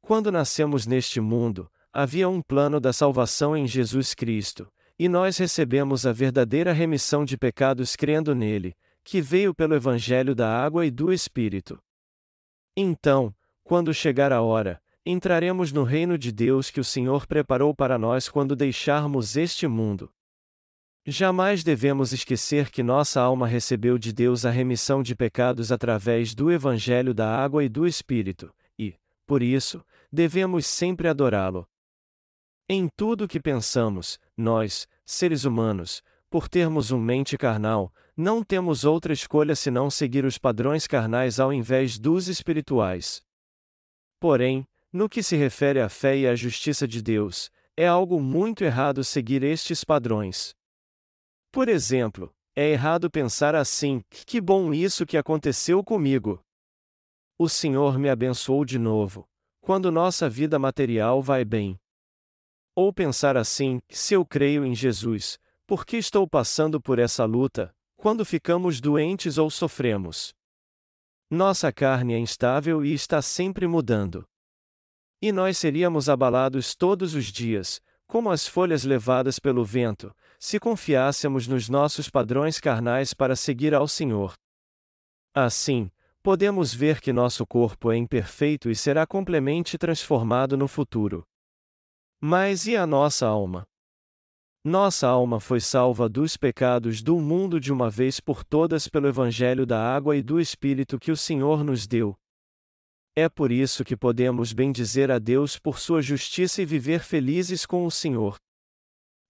Quando 0.00 0.30
nascemos 0.30 0.86
neste 0.86 1.20
mundo, 1.20 1.68
havia 1.92 2.28
um 2.28 2.40
plano 2.40 2.78
da 2.78 2.92
salvação 2.92 3.56
em 3.56 3.66
Jesus 3.66 4.14
Cristo, 4.14 4.72
e 4.96 5.08
nós 5.08 5.36
recebemos 5.36 6.06
a 6.06 6.12
verdadeira 6.12 6.72
remissão 6.72 7.24
de 7.24 7.36
pecados 7.36 7.96
crendo 7.96 8.36
nele, 8.36 8.72
que 9.02 9.20
veio 9.20 9.52
pelo 9.52 9.74
Evangelho 9.74 10.32
da 10.32 10.48
água 10.48 10.86
e 10.86 10.90
do 10.92 11.12
Espírito. 11.12 11.76
Então, 12.76 13.34
quando 13.64 13.92
chegar 13.92 14.32
a 14.32 14.42
hora, 14.42 14.80
entraremos 15.04 15.72
no 15.72 15.82
reino 15.82 16.16
de 16.16 16.30
Deus 16.30 16.70
que 16.70 16.78
o 16.78 16.84
Senhor 16.84 17.26
preparou 17.26 17.74
para 17.74 17.98
nós 17.98 18.28
quando 18.28 18.54
deixarmos 18.54 19.36
este 19.36 19.66
mundo. 19.66 20.08
Jamais 21.10 21.64
devemos 21.64 22.12
esquecer 22.12 22.70
que 22.70 22.82
nossa 22.82 23.18
alma 23.18 23.46
recebeu 23.46 23.96
de 23.96 24.12
Deus 24.12 24.44
a 24.44 24.50
remissão 24.50 25.02
de 25.02 25.16
pecados 25.16 25.72
através 25.72 26.34
do 26.34 26.52
Evangelho 26.52 27.14
da 27.14 27.34
água 27.34 27.64
e 27.64 27.68
do 27.68 27.86
Espírito, 27.86 28.54
e, 28.78 28.94
por 29.26 29.42
isso, 29.42 29.82
devemos 30.12 30.66
sempre 30.66 31.08
adorá-lo. 31.08 31.66
Em 32.68 32.90
tudo 32.94 33.26
que 33.26 33.40
pensamos, 33.40 34.18
nós, 34.36 34.86
seres 35.02 35.44
humanos, 35.44 36.02
por 36.28 36.46
termos 36.46 36.90
uma 36.90 37.02
mente 37.02 37.38
carnal, 37.38 37.90
não 38.14 38.44
temos 38.44 38.84
outra 38.84 39.14
escolha 39.14 39.56
senão 39.56 39.88
seguir 39.88 40.26
os 40.26 40.36
padrões 40.36 40.86
carnais 40.86 41.40
ao 41.40 41.54
invés 41.54 41.98
dos 41.98 42.28
espirituais. 42.28 43.22
Porém, 44.20 44.68
no 44.92 45.08
que 45.08 45.22
se 45.22 45.36
refere 45.36 45.80
à 45.80 45.88
fé 45.88 46.18
e 46.18 46.26
à 46.26 46.34
justiça 46.34 46.86
de 46.86 47.00
Deus, 47.00 47.50
é 47.74 47.86
algo 47.86 48.20
muito 48.20 48.62
errado 48.62 49.02
seguir 49.02 49.42
estes 49.42 49.82
padrões. 49.84 50.57
Por 51.50 51.68
exemplo, 51.68 52.32
é 52.54 52.70
errado 52.70 53.10
pensar 53.10 53.54
assim: 53.54 54.02
que 54.10 54.40
bom 54.40 54.74
isso 54.74 55.06
que 55.06 55.16
aconteceu 55.16 55.82
comigo. 55.82 56.42
O 57.38 57.48
Senhor 57.48 57.98
me 57.98 58.10
abençoou 58.10 58.64
de 58.64 58.78
novo, 58.78 59.28
quando 59.60 59.92
nossa 59.92 60.28
vida 60.28 60.58
material 60.58 61.22
vai 61.22 61.44
bem. 61.44 61.78
Ou 62.74 62.92
pensar 62.92 63.36
assim: 63.36 63.78
se 63.88 64.14
eu 64.14 64.26
creio 64.26 64.64
em 64.64 64.74
Jesus, 64.74 65.38
por 65.66 65.86
que 65.86 65.96
estou 65.96 66.28
passando 66.28 66.80
por 66.80 66.98
essa 66.98 67.24
luta, 67.24 67.74
quando 67.96 68.24
ficamos 68.24 68.80
doentes 68.80 69.38
ou 69.38 69.50
sofremos? 69.50 70.34
Nossa 71.30 71.72
carne 71.72 72.14
é 72.14 72.18
instável 72.18 72.84
e 72.84 72.92
está 72.92 73.20
sempre 73.20 73.66
mudando. 73.66 74.26
E 75.20 75.30
nós 75.30 75.58
seríamos 75.58 76.08
abalados 76.08 76.74
todos 76.74 77.14
os 77.14 77.26
dias, 77.26 77.80
como 78.08 78.30
as 78.30 78.48
folhas 78.48 78.84
levadas 78.84 79.38
pelo 79.38 79.62
vento, 79.62 80.12
se 80.40 80.58
confiássemos 80.58 81.46
nos 81.46 81.68
nossos 81.68 82.08
padrões 82.08 82.58
carnais 82.58 83.12
para 83.12 83.36
seguir 83.36 83.74
ao 83.74 83.86
Senhor. 83.86 84.32
Assim, 85.34 85.90
podemos 86.22 86.72
ver 86.72 87.00
que 87.00 87.12
nosso 87.12 87.46
corpo 87.46 87.92
é 87.92 87.96
imperfeito 87.96 88.70
e 88.70 88.74
será 88.74 89.06
completamente 89.06 89.76
transformado 89.76 90.56
no 90.56 90.66
futuro. 90.66 91.22
Mas 92.18 92.66
e 92.66 92.76
a 92.76 92.86
nossa 92.86 93.26
alma? 93.26 93.64
Nossa 94.64 95.06
alma 95.06 95.38
foi 95.38 95.60
salva 95.60 96.08
dos 96.08 96.36
pecados 96.36 97.02
do 97.02 97.20
mundo 97.20 97.60
de 97.60 97.72
uma 97.72 97.90
vez 97.90 98.20
por 98.20 98.42
todas 98.42 98.88
pelo 98.88 99.06
Evangelho 99.06 99.64
da 99.64 99.80
água 99.80 100.16
e 100.16 100.22
do 100.22 100.40
Espírito 100.40 100.98
que 100.98 101.12
o 101.12 101.16
Senhor 101.16 101.62
nos 101.62 101.86
deu. 101.86 102.18
É 103.20 103.28
por 103.28 103.50
isso 103.50 103.84
que 103.84 103.96
podemos 103.96 104.52
bendizer 104.52 105.10
a 105.10 105.18
Deus 105.18 105.58
por 105.58 105.80
sua 105.80 106.00
justiça 106.00 106.62
e 106.62 106.64
viver 106.64 107.00
felizes 107.00 107.66
com 107.66 107.84
o 107.84 107.90
Senhor. 107.90 108.36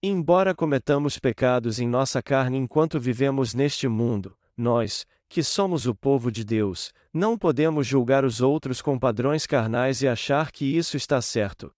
Embora 0.03 0.55
cometamos 0.55 1.19
pecados 1.19 1.81
em 1.81 1.89
nossa 1.89 2.23
carne 2.23 2.59
enquanto 2.59 3.01
vivemos 3.01 3.55
neste 3.55 3.89
mundo, 3.89 4.37
nós, 4.55 5.07
que 5.27 5.43
somos 5.43 5.87
o 5.87 5.95
povo 5.95 6.31
de 6.31 6.45
Deus, 6.45 6.93
não 7.15 7.39
podemos 7.39 7.87
julgar 7.87 8.27
os 8.27 8.43
outros 8.43 8.83
com 8.83 8.99
padrões 8.99 9.47
carnais 9.47 10.03
e 10.03 10.07
achar 10.07 10.53
que 10.53 10.67
isso 10.67 10.95
está 10.95 11.23
certo. 11.23 11.73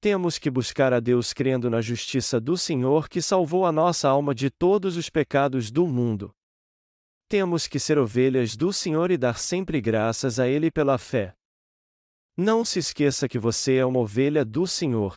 Temos 0.00 0.38
que 0.38 0.50
buscar 0.50 0.94
a 0.94 1.00
Deus 1.00 1.34
crendo 1.34 1.68
na 1.68 1.82
justiça 1.82 2.40
do 2.40 2.56
Senhor 2.56 3.10
que 3.10 3.20
salvou 3.20 3.66
a 3.66 3.72
nossa 3.72 4.08
alma 4.08 4.34
de 4.34 4.48
todos 4.48 4.96
os 4.96 5.10
pecados 5.10 5.70
do 5.70 5.86
mundo. 5.86 6.34
Temos 7.30 7.68
que 7.68 7.78
ser 7.78 7.96
ovelhas 7.96 8.56
do 8.56 8.72
Senhor 8.72 9.08
e 9.12 9.16
dar 9.16 9.38
sempre 9.38 9.80
graças 9.80 10.40
a 10.40 10.48
Ele 10.48 10.68
pela 10.68 10.98
fé. 10.98 11.32
Não 12.36 12.64
se 12.64 12.80
esqueça 12.80 13.28
que 13.28 13.38
você 13.38 13.76
é 13.76 13.86
uma 13.86 14.00
ovelha 14.00 14.44
do 14.44 14.66
Senhor. 14.66 15.16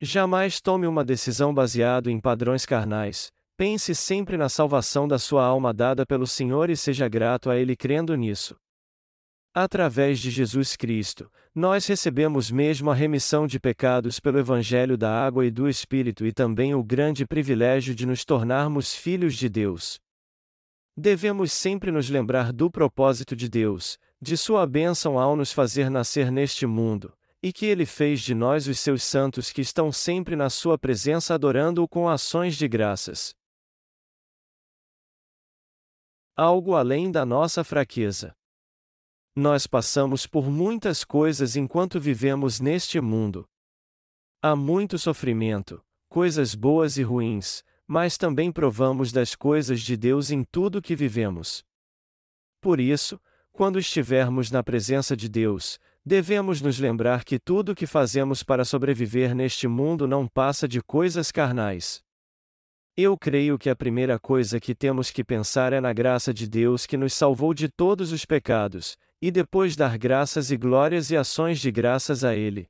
Jamais 0.00 0.62
tome 0.62 0.86
uma 0.86 1.04
decisão 1.04 1.52
baseado 1.52 2.08
em 2.08 2.18
padrões 2.18 2.64
carnais. 2.64 3.30
Pense 3.54 3.94
sempre 3.94 4.38
na 4.38 4.48
salvação 4.48 5.06
da 5.06 5.18
sua 5.18 5.44
alma 5.44 5.74
dada 5.74 6.06
pelo 6.06 6.26
Senhor 6.26 6.70
e 6.70 6.76
seja 6.76 7.06
grato 7.06 7.50
a 7.50 7.56
Ele 7.58 7.76
crendo 7.76 8.16
nisso. 8.16 8.56
Através 9.52 10.20
de 10.20 10.30
Jesus 10.30 10.74
Cristo, 10.74 11.30
nós 11.54 11.86
recebemos 11.86 12.50
mesmo 12.50 12.90
a 12.90 12.94
remissão 12.94 13.46
de 13.46 13.60
pecados 13.60 14.18
pelo 14.18 14.38
Evangelho 14.38 14.96
da 14.96 15.22
Água 15.22 15.44
e 15.44 15.50
do 15.50 15.68
Espírito 15.68 16.24
e 16.24 16.32
também 16.32 16.74
o 16.74 16.82
grande 16.82 17.26
privilégio 17.26 17.94
de 17.94 18.06
nos 18.06 18.24
tornarmos 18.24 18.94
filhos 18.94 19.34
de 19.34 19.50
Deus. 19.50 20.00
Devemos 20.96 21.52
sempre 21.52 21.90
nos 21.90 22.10
lembrar 22.10 22.52
do 22.52 22.70
propósito 22.70 23.34
de 23.34 23.48
Deus, 23.48 23.98
de 24.20 24.36
Sua 24.36 24.66
bênção 24.66 25.18
ao 25.18 25.34
nos 25.36 25.52
fazer 25.52 25.90
nascer 25.90 26.30
neste 26.30 26.66
mundo, 26.66 27.16
e 27.42 27.52
que 27.52 27.64
ele 27.64 27.86
fez 27.86 28.20
de 28.20 28.34
nós 28.34 28.66
os 28.66 28.78
seus 28.78 29.02
santos 29.02 29.50
que 29.50 29.60
estão 29.60 29.90
sempre 29.90 30.36
na 30.36 30.50
sua 30.50 30.78
presença 30.78 31.34
adorando-o 31.34 31.88
com 31.88 32.08
ações 32.08 32.56
de 32.56 32.68
graças. 32.68 33.34
Algo 36.36 36.74
além 36.74 37.10
da 37.10 37.24
nossa 37.24 37.64
fraqueza. 37.64 38.34
Nós 39.34 39.66
passamos 39.66 40.26
por 40.26 40.50
muitas 40.50 41.04
coisas 41.04 41.56
enquanto 41.56 42.00
vivemos 42.00 42.60
neste 42.60 43.00
mundo. 43.00 43.48
Há 44.42 44.56
muito 44.56 44.98
sofrimento, 44.98 45.82
coisas 46.08 46.54
boas 46.54 46.96
e 46.96 47.02
ruins, 47.02 47.62
mas 47.92 48.16
também 48.16 48.52
provamos 48.52 49.10
das 49.10 49.34
coisas 49.34 49.80
de 49.80 49.96
Deus 49.96 50.30
em 50.30 50.44
tudo 50.44 50.80
que 50.80 50.94
vivemos. 50.94 51.64
Por 52.60 52.78
isso, 52.78 53.20
quando 53.50 53.80
estivermos 53.80 54.48
na 54.48 54.62
presença 54.62 55.16
de 55.16 55.28
Deus, 55.28 55.76
devemos 56.06 56.62
nos 56.62 56.78
lembrar 56.78 57.24
que 57.24 57.36
tudo 57.36 57.72
o 57.72 57.74
que 57.74 57.88
fazemos 57.88 58.44
para 58.44 58.64
sobreviver 58.64 59.34
neste 59.34 59.66
mundo 59.66 60.06
não 60.06 60.28
passa 60.28 60.68
de 60.68 60.80
coisas 60.80 61.32
carnais. 61.32 62.00
Eu 62.96 63.18
creio 63.18 63.58
que 63.58 63.68
a 63.68 63.74
primeira 63.74 64.20
coisa 64.20 64.60
que 64.60 64.72
temos 64.72 65.10
que 65.10 65.24
pensar 65.24 65.72
é 65.72 65.80
na 65.80 65.92
graça 65.92 66.32
de 66.32 66.48
Deus 66.48 66.86
que 66.86 66.96
nos 66.96 67.12
salvou 67.12 67.52
de 67.52 67.68
todos 67.68 68.12
os 68.12 68.24
pecados, 68.24 68.96
e 69.20 69.32
depois 69.32 69.74
dar 69.74 69.98
graças 69.98 70.52
e 70.52 70.56
glórias 70.56 71.10
e 71.10 71.16
ações 71.16 71.58
de 71.58 71.72
graças 71.72 72.22
a 72.22 72.36
Ele. 72.36 72.68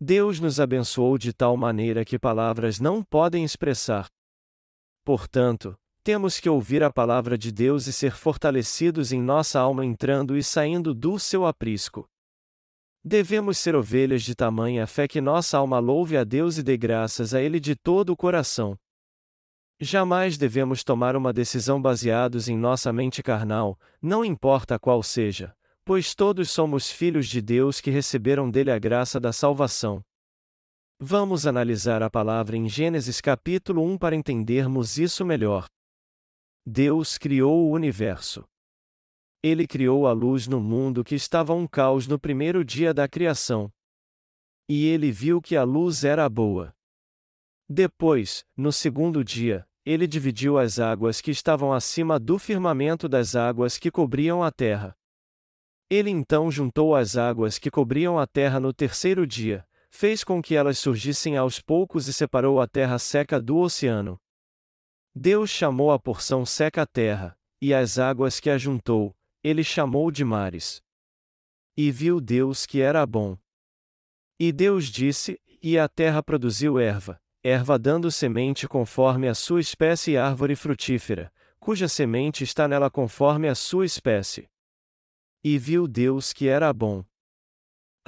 Deus 0.00 0.40
nos 0.40 0.58
abençoou 0.58 1.16
de 1.16 1.32
tal 1.32 1.56
maneira 1.56 2.04
que 2.04 2.18
palavras 2.18 2.80
não 2.80 3.04
podem 3.04 3.44
expressar. 3.44 4.08
Portanto, 5.06 5.78
temos 6.02 6.40
que 6.40 6.50
ouvir 6.50 6.82
a 6.82 6.92
palavra 6.92 7.38
de 7.38 7.52
Deus 7.52 7.86
e 7.86 7.92
ser 7.92 8.10
fortalecidos 8.10 9.12
em 9.12 9.22
nossa 9.22 9.60
alma 9.60 9.86
entrando 9.86 10.36
e 10.36 10.42
saindo 10.42 10.92
do 10.92 11.16
seu 11.16 11.46
aprisco. 11.46 12.10
Devemos 13.04 13.56
ser 13.56 13.76
ovelhas 13.76 14.24
de 14.24 14.34
tamanha 14.34 14.84
fé 14.84 15.06
que 15.06 15.20
nossa 15.20 15.58
alma 15.58 15.78
louve 15.78 16.16
a 16.16 16.24
Deus 16.24 16.58
e 16.58 16.62
dê 16.64 16.76
graças 16.76 17.34
a 17.34 17.40
Ele 17.40 17.60
de 17.60 17.76
todo 17.76 18.10
o 18.10 18.16
coração. 18.16 18.76
Jamais 19.78 20.36
devemos 20.36 20.82
tomar 20.82 21.14
uma 21.14 21.32
decisão 21.32 21.80
baseados 21.80 22.48
em 22.48 22.58
nossa 22.58 22.92
mente 22.92 23.22
carnal, 23.22 23.78
não 24.02 24.24
importa 24.24 24.76
qual 24.76 25.04
seja, 25.04 25.54
pois 25.84 26.16
todos 26.16 26.50
somos 26.50 26.90
filhos 26.90 27.28
de 27.28 27.40
Deus 27.40 27.80
que 27.80 27.92
receberam 27.92 28.50
dele 28.50 28.72
a 28.72 28.78
graça 28.80 29.20
da 29.20 29.32
salvação. 29.32 30.02
Vamos 30.98 31.46
analisar 31.46 32.02
a 32.02 32.08
palavra 32.08 32.56
em 32.56 32.66
Gênesis 32.70 33.20
capítulo 33.20 33.82
1 33.82 33.98
para 33.98 34.16
entendermos 34.16 34.96
isso 34.96 35.26
melhor. 35.26 35.66
Deus 36.64 37.18
criou 37.18 37.66
o 37.66 37.70
universo. 37.72 38.48
Ele 39.42 39.66
criou 39.66 40.06
a 40.06 40.12
luz 40.12 40.46
no 40.46 40.58
mundo 40.58 41.04
que 41.04 41.14
estava 41.14 41.52
um 41.52 41.66
caos 41.66 42.06
no 42.06 42.18
primeiro 42.18 42.64
dia 42.64 42.94
da 42.94 43.06
criação. 43.06 43.70
E 44.66 44.86
ele 44.86 45.12
viu 45.12 45.42
que 45.42 45.54
a 45.54 45.64
luz 45.64 46.02
era 46.02 46.26
boa. 46.30 46.74
Depois, 47.68 48.42
no 48.56 48.72
segundo 48.72 49.22
dia, 49.22 49.68
ele 49.84 50.06
dividiu 50.06 50.56
as 50.56 50.78
águas 50.78 51.20
que 51.20 51.30
estavam 51.30 51.74
acima 51.74 52.18
do 52.18 52.38
firmamento 52.38 53.06
das 53.06 53.36
águas 53.36 53.76
que 53.76 53.90
cobriam 53.90 54.42
a 54.42 54.50
terra. 54.50 54.96
Ele 55.90 56.08
então 56.08 56.50
juntou 56.50 56.96
as 56.96 57.18
águas 57.18 57.58
que 57.58 57.70
cobriam 57.70 58.18
a 58.18 58.26
terra 58.26 58.58
no 58.58 58.72
terceiro 58.72 59.26
dia, 59.26 59.64
fez 59.96 60.22
com 60.22 60.42
que 60.42 60.54
elas 60.54 60.78
surgissem 60.78 61.38
aos 61.38 61.58
poucos 61.58 62.06
e 62.06 62.12
separou 62.12 62.60
a 62.60 62.68
terra 62.68 62.98
seca 62.98 63.40
do 63.40 63.56
oceano. 63.56 64.20
Deus 65.14 65.48
chamou 65.48 65.90
a 65.90 65.98
porção 65.98 66.44
seca 66.44 66.82
a 66.82 66.86
terra, 66.86 67.34
e 67.62 67.72
as 67.72 67.98
águas 67.98 68.38
que 68.38 68.50
a 68.50 68.58
juntou, 68.58 69.16
ele 69.42 69.64
chamou 69.64 70.10
de 70.10 70.22
mares. 70.22 70.82
E 71.74 71.90
viu 71.90 72.20
Deus 72.20 72.66
que 72.66 72.82
era 72.82 73.06
bom. 73.06 73.38
E 74.38 74.52
Deus 74.52 74.88
disse: 74.88 75.40
E 75.62 75.78
a 75.78 75.88
terra 75.88 76.22
produziu 76.22 76.78
erva, 76.78 77.18
erva 77.42 77.78
dando 77.78 78.10
semente 78.10 78.68
conforme 78.68 79.26
a 79.26 79.34
sua 79.34 79.62
espécie 79.62 80.10
e 80.10 80.18
árvore 80.18 80.54
frutífera, 80.54 81.32
cuja 81.58 81.88
semente 81.88 82.44
está 82.44 82.68
nela 82.68 82.90
conforme 82.90 83.48
a 83.48 83.54
sua 83.54 83.86
espécie. 83.86 84.46
E 85.42 85.56
viu 85.56 85.88
Deus 85.88 86.34
que 86.34 86.48
era 86.48 86.70
bom. 86.70 87.02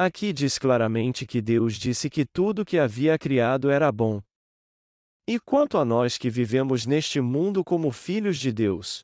Aqui 0.00 0.32
diz 0.32 0.60
claramente 0.60 1.26
que 1.26 1.42
Deus 1.42 1.74
disse 1.74 2.08
que 2.08 2.24
tudo 2.24 2.64
que 2.64 2.78
havia 2.78 3.18
criado 3.18 3.68
era 3.68 3.90
bom. 3.90 4.22
E 5.26 5.40
quanto 5.40 5.76
a 5.76 5.84
nós 5.84 6.16
que 6.16 6.30
vivemos 6.30 6.86
neste 6.86 7.20
mundo 7.20 7.64
como 7.64 7.90
filhos 7.90 8.38
de 8.38 8.52
Deus? 8.52 9.02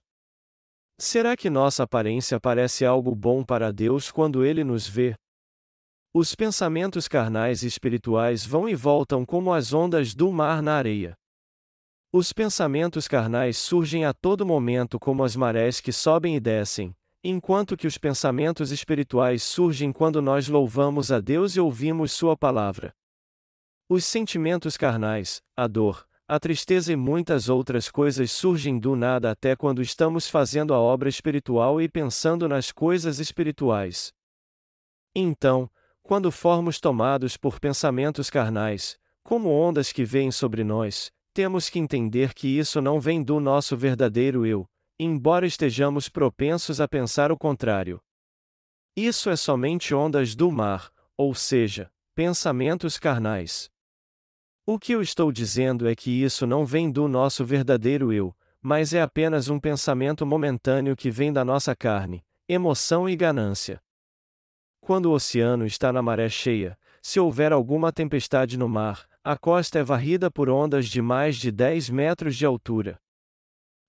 Será 0.96 1.36
que 1.36 1.50
nossa 1.50 1.82
aparência 1.82 2.38
parece 2.38 2.84
algo 2.84 3.12
bom 3.12 3.44
para 3.44 3.72
Deus 3.72 4.12
quando 4.12 4.44
Ele 4.44 4.62
nos 4.62 4.86
vê? 4.86 5.16
Os 6.14 6.36
pensamentos 6.36 7.08
carnais 7.08 7.64
e 7.64 7.66
espirituais 7.66 8.46
vão 8.46 8.68
e 8.68 8.76
voltam 8.76 9.26
como 9.26 9.52
as 9.52 9.72
ondas 9.72 10.14
do 10.14 10.30
mar 10.30 10.62
na 10.62 10.76
areia. 10.76 11.16
Os 12.12 12.32
pensamentos 12.32 13.08
carnais 13.08 13.58
surgem 13.58 14.04
a 14.04 14.14
todo 14.14 14.46
momento 14.46 15.00
como 15.00 15.24
as 15.24 15.34
marés 15.34 15.80
que 15.80 15.90
sobem 15.90 16.36
e 16.36 16.40
descem, 16.40 16.94
enquanto 17.26 17.74
que 17.74 17.86
os 17.86 17.96
pensamentos 17.96 18.70
espirituais 18.70 19.42
surgem 19.42 19.90
quando 19.90 20.20
nós 20.20 20.46
louvamos 20.46 21.10
a 21.10 21.20
Deus 21.20 21.56
e 21.56 21.60
ouvimos 21.60 22.12
Sua 22.12 22.36
palavra. 22.36 22.94
Os 23.88 24.04
sentimentos 24.04 24.76
carnais, 24.76 25.42
a 25.56 25.66
dor, 25.66 26.06
a 26.28 26.38
tristeza 26.38 26.92
e 26.92 26.96
muitas 26.96 27.48
outras 27.48 27.90
coisas 27.90 28.30
surgem 28.30 28.78
do 28.78 28.94
nada 28.94 29.30
até 29.30 29.56
quando 29.56 29.80
estamos 29.80 30.28
fazendo 30.28 30.74
a 30.74 30.78
obra 30.78 31.08
espiritual 31.08 31.80
e 31.80 31.88
pensando 31.88 32.46
nas 32.46 32.70
coisas 32.70 33.18
espirituais. 33.18 34.12
Então, 35.14 35.70
quando 36.02 36.30
formos 36.30 36.78
tomados 36.78 37.38
por 37.38 37.58
pensamentos 37.58 38.28
carnais, 38.28 38.98
como 39.22 39.48
ondas 39.48 39.92
que 39.92 40.04
vêm 40.04 40.30
sobre 40.30 40.62
nós, 40.62 41.10
temos 41.32 41.70
que 41.70 41.78
entender 41.78 42.34
que 42.34 42.48
isso 42.48 42.82
não 42.82 43.00
vem 43.00 43.22
do 43.22 43.40
nosso 43.40 43.74
verdadeiro 43.76 44.44
eu, 44.44 44.68
embora 44.98 45.46
estejamos 45.46 46.08
propensos 46.08 46.80
a 46.80 46.86
pensar 46.86 47.32
o 47.32 47.38
contrário. 47.38 48.00
Isso 48.96 49.28
é 49.28 49.36
somente 49.36 49.94
ondas 49.94 50.34
do 50.34 50.50
mar, 50.50 50.90
ou 51.16 51.34
seja, 51.34 51.90
pensamentos 52.14 52.98
carnais. 52.98 53.70
O 54.64 54.78
que 54.78 54.92
eu 54.92 55.02
estou 55.02 55.32
dizendo 55.32 55.88
é 55.88 55.94
que 55.94 56.10
isso 56.22 56.46
não 56.46 56.64
vem 56.64 56.90
do 56.90 57.08
nosso 57.08 57.44
verdadeiro 57.44 58.12
eu, 58.12 58.34
mas 58.62 58.94
é 58.94 59.02
apenas 59.02 59.48
um 59.48 59.60
pensamento 59.60 60.24
momentâneo 60.24 60.96
que 60.96 61.10
vem 61.10 61.32
da 61.32 61.44
nossa 61.44 61.76
carne, 61.76 62.24
emoção 62.48 63.08
e 63.08 63.16
ganância. 63.16 63.82
Quando 64.80 65.06
o 65.06 65.12
oceano 65.12 65.66
está 65.66 65.92
na 65.92 66.00
maré 66.00 66.28
cheia, 66.28 66.78
se 67.02 67.20
houver 67.20 67.52
alguma 67.52 67.92
tempestade 67.92 68.56
no 68.56 68.68
mar, 68.68 69.06
a 69.22 69.36
costa 69.36 69.78
é 69.78 69.82
varrida 69.82 70.30
por 70.30 70.48
ondas 70.48 70.86
de 70.86 71.02
mais 71.02 71.36
de 71.36 71.50
10 71.50 71.90
metros 71.90 72.36
de 72.36 72.46
altura. 72.46 72.98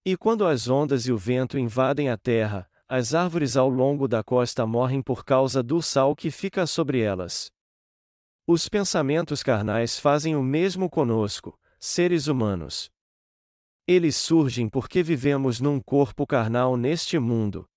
E 0.07 0.15
quando 0.15 0.45
as 0.45 0.67
ondas 0.67 1.07
e 1.07 1.11
o 1.11 1.17
vento 1.17 1.57
invadem 1.57 2.09
a 2.09 2.17
terra, 2.17 2.69
as 2.87 3.15
árvores 3.15 3.57
ao 3.57 3.67
longo 3.67 4.07
da 4.07 4.23
costa 4.23 4.63
morrem 4.63 5.01
por 5.01 5.25
causa 5.25 5.63
do 5.63 5.81
sal 5.81 6.15
que 6.15 6.29
fica 6.29 6.67
sobre 6.67 6.99
elas. 6.99 7.51
Os 8.45 8.69
pensamentos 8.69 9.41
carnais 9.41 9.97
fazem 9.97 10.35
o 10.35 10.43
mesmo 10.43 10.87
conosco, 10.87 11.59
seres 11.79 12.27
humanos. 12.27 12.91
Eles 13.87 14.15
surgem 14.15 14.69
porque 14.69 15.01
vivemos 15.01 15.59
num 15.59 15.79
corpo 15.79 16.27
carnal 16.27 16.77
neste 16.77 17.17
mundo. 17.17 17.67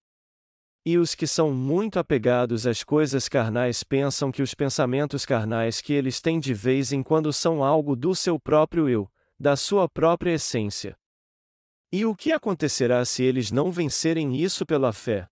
E 0.84 0.98
os 0.98 1.14
que 1.14 1.26
são 1.26 1.50
muito 1.50 1.98
apegados 1.98 2.66
às 2.66 2.84
coisas 2.84 3.26
carnais 3.26 3.82
pensam 3.82 4.30
que 4.30 4.42
os 4.42 4.52
pensamentos 4.52 5.24
carnais 5.24 5.80
que 5.80 5.94
eles 5.94 6.20
têm 6.20 6.38
de 6.38 6.52
vez 6.52 6.92
em 6.92 7.02
quando 7.02 7.32
são 7.32 7.64
algo 7.64 7.96
do 7.96 8.14
seu 8.14 8.38
próprio 8.38 8.86
eu, 8.86 9.10
da 9.40 9.56
sua 9.56 9.88
própria 9.88 10.32
essência. 10.32 10.94
E 11.90 12.04
o 12.04 12.14
que 12.14 12.32
acontecerá 12.32 13.04
se 13.04 13.22
eles 13.22 13.50
não 13.50 13.72
vencerem 13.72 14.36
isso 14.36 14.66
pela 14.66 14.92
fé? 14.92 15.26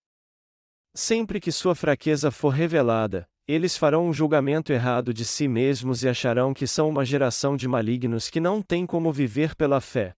Sempre 0.94 1.38
que 1.38 1.52
sua 1.52 1.74
fraqueza 1.74 2.30
for 2.30 2.48
revelada, 2.48 3.28
eles 3.46 3.76
farão 3.76 4.08
um 4.08 4.12
julgamento 4.12 4.72
errado 4.72 5.12
de 5.12 5.24
si 5.24 5.46
mesmos 5.46 6.02
e 6.02 6.08
acharão 6.08 6.54
que 6.54 6.66
são 6.66 6.88
uma 6.88 7.04
geração 7.04 7.56
de 7.56 7.68
malignos 7.68 8.30
que 8.30 8.40
não 8.40 8.62
tem 8.62 8.86
como 8.86 9.12
viver 9.12 9.54
pela 9.54 9.80
fé. 9.80 10.14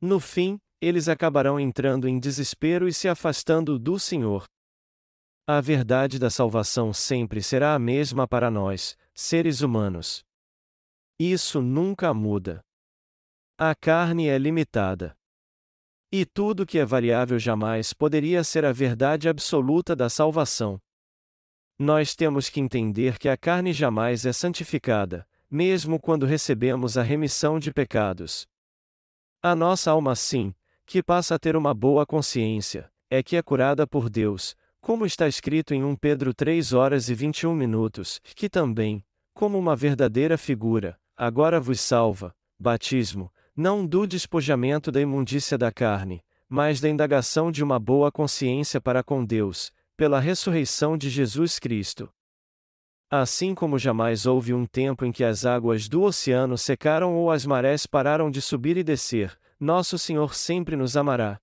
No 0.00 0.20
fim, 0.20 0.58
eles 0.80 1.08
acabarão 1.08 1.58
entrando 1.58 2.06
em 2.06 2.18
desespero 2.18 2.86
e 2.86 2.92
se 2.92 3.08
afastando 3.08 3.78
do 3.78 3.98
Senhor. 3.98 4.44
A 5.46 5.60
verdade 5.60 6.18
da 6.18 6.28
salvação 6.28 6.92
sempre 6.92 7.40
será 7.42 7.74
a 7.74 7.78
mesma 7.78 8.26
para 8.28 8.50
nós, 8.50 8.98
seres 9.14 9.60
humanos. 9.60 10.22
Isso 11.18 11.62
nunca 11.62 12.12
muda. 12.12 12.60
A 13.56 13.74
carne 13.74 14.28
é 14.28 14.36
limitada. 14.36 15.15
E 16.10 16.24
tudo 16.24 16.64
que 16.64 16.78
é 16.78 16.84
variável 16.84 17.38
jamais 17.38 17.92
poderia 17.92 18.44
ser 18.44 18.64
a 18.64 18.72
verdade 18.72 19.28
absoluta 19.28 19.96
da 19.96 20.08
salvação. 20.08 20.80
Nós 21.78 22.14
temos 22.14 22.48
que 22.48 22.60
entender 22.60 23.18
que 23.18 23.28
a 23.28 23.36
carne 23.36 23.72
jamais 23.72 24.24
é 24.24 24.32
santificada, 24.32 25.26
mesmo 25.50 26.00
quando 26.00 26.24
recebemos 26.24 26.96
a 26.96 27.02
remissão 27.02 27.58
de 27.58 27.72
pecados. 27.72 28.46
A 29.42 29.54
nossa 29.54 29.90
alma, 29.90 30.14
sim, 30.14 30.54
que 30.86 31.02
passa 31.02 31.34
a 31.34 31.38
ter 31.38 31.56
uma 31.56 31.74
boa 31.74 32.06
consciência, 32.06 32.90
é 33.10 33.22
que 33.22 33.36
é 33.36 33.42
curada 33.42 33.86
por 33.86 34.08
Deus, 34.08 34.56
como 34.80 35.04
está 35.04 35.26
escrito 35.26 35.74
em 35.74 35.82
1 35.84 35.96
Pedro 35.96 36.32
3 36.32 36.72
horas 36.72 37.08
e 37.08 37.14
21 37.14 37.54
minutos, 37.54 38.20
que 38.36 38.48
também, 38.48 39.04
como 39.34 39.58
uma 39.58 39.74
verdadeira 39.74 40.38
figura, 40.38 40.98
agora 41.16 41.60
vos 41.60 41.80
salva, 41.80 42.34
batismo, 42.58 43.30
não 43.56 43.86
do 43.86 44.06
despojamento 44.06 44.92
da 44.92 45.00
imundícia 45.00 45.56
da 45.56 45.72
carne, 45.72 46.22
mas 46.48 46.80
da 46.80 46.88
indagação 46.88 47.50
de 47.50 47.64
uma 47.64 47.78
boa 47.78 48.12
consciência 48.12 48.80
para 48.80 49.02
com 49.02 49.24
Deus, 49.24 49.72
pela 49.96 50.20
ressurreição 50.20 50.96
de 50.96 51.08
Jesus 51.08 51.58
Cristo. 51.58 52.12
Assim 53.10 53.54
como 53.54 53.78
jamais 53.78 54.26
houve 54.26 54.52
um 54.52 54.66
tempo 54.66 55.04
em 55.04 55.12
que 55.12 55.24
as 55.24 55.46
águas 55.46 55.88
do 55.88 56.02
oceano 56.02 56.58
secaram 56.58 57.14
ou 57.14 57.30
as 57.30 57.46
marés 57.46 57.86
pararam 57.86 58.30
de 58.30 58.42
subir 58.42 58.76
e 58.76 58.84
descer, 58.84 59.38
nosso 59.58 59.98
Senhor 59.98 60.34
sempre 60.34 60.76
nos 60.76 60.96
amará. 60.96 61.40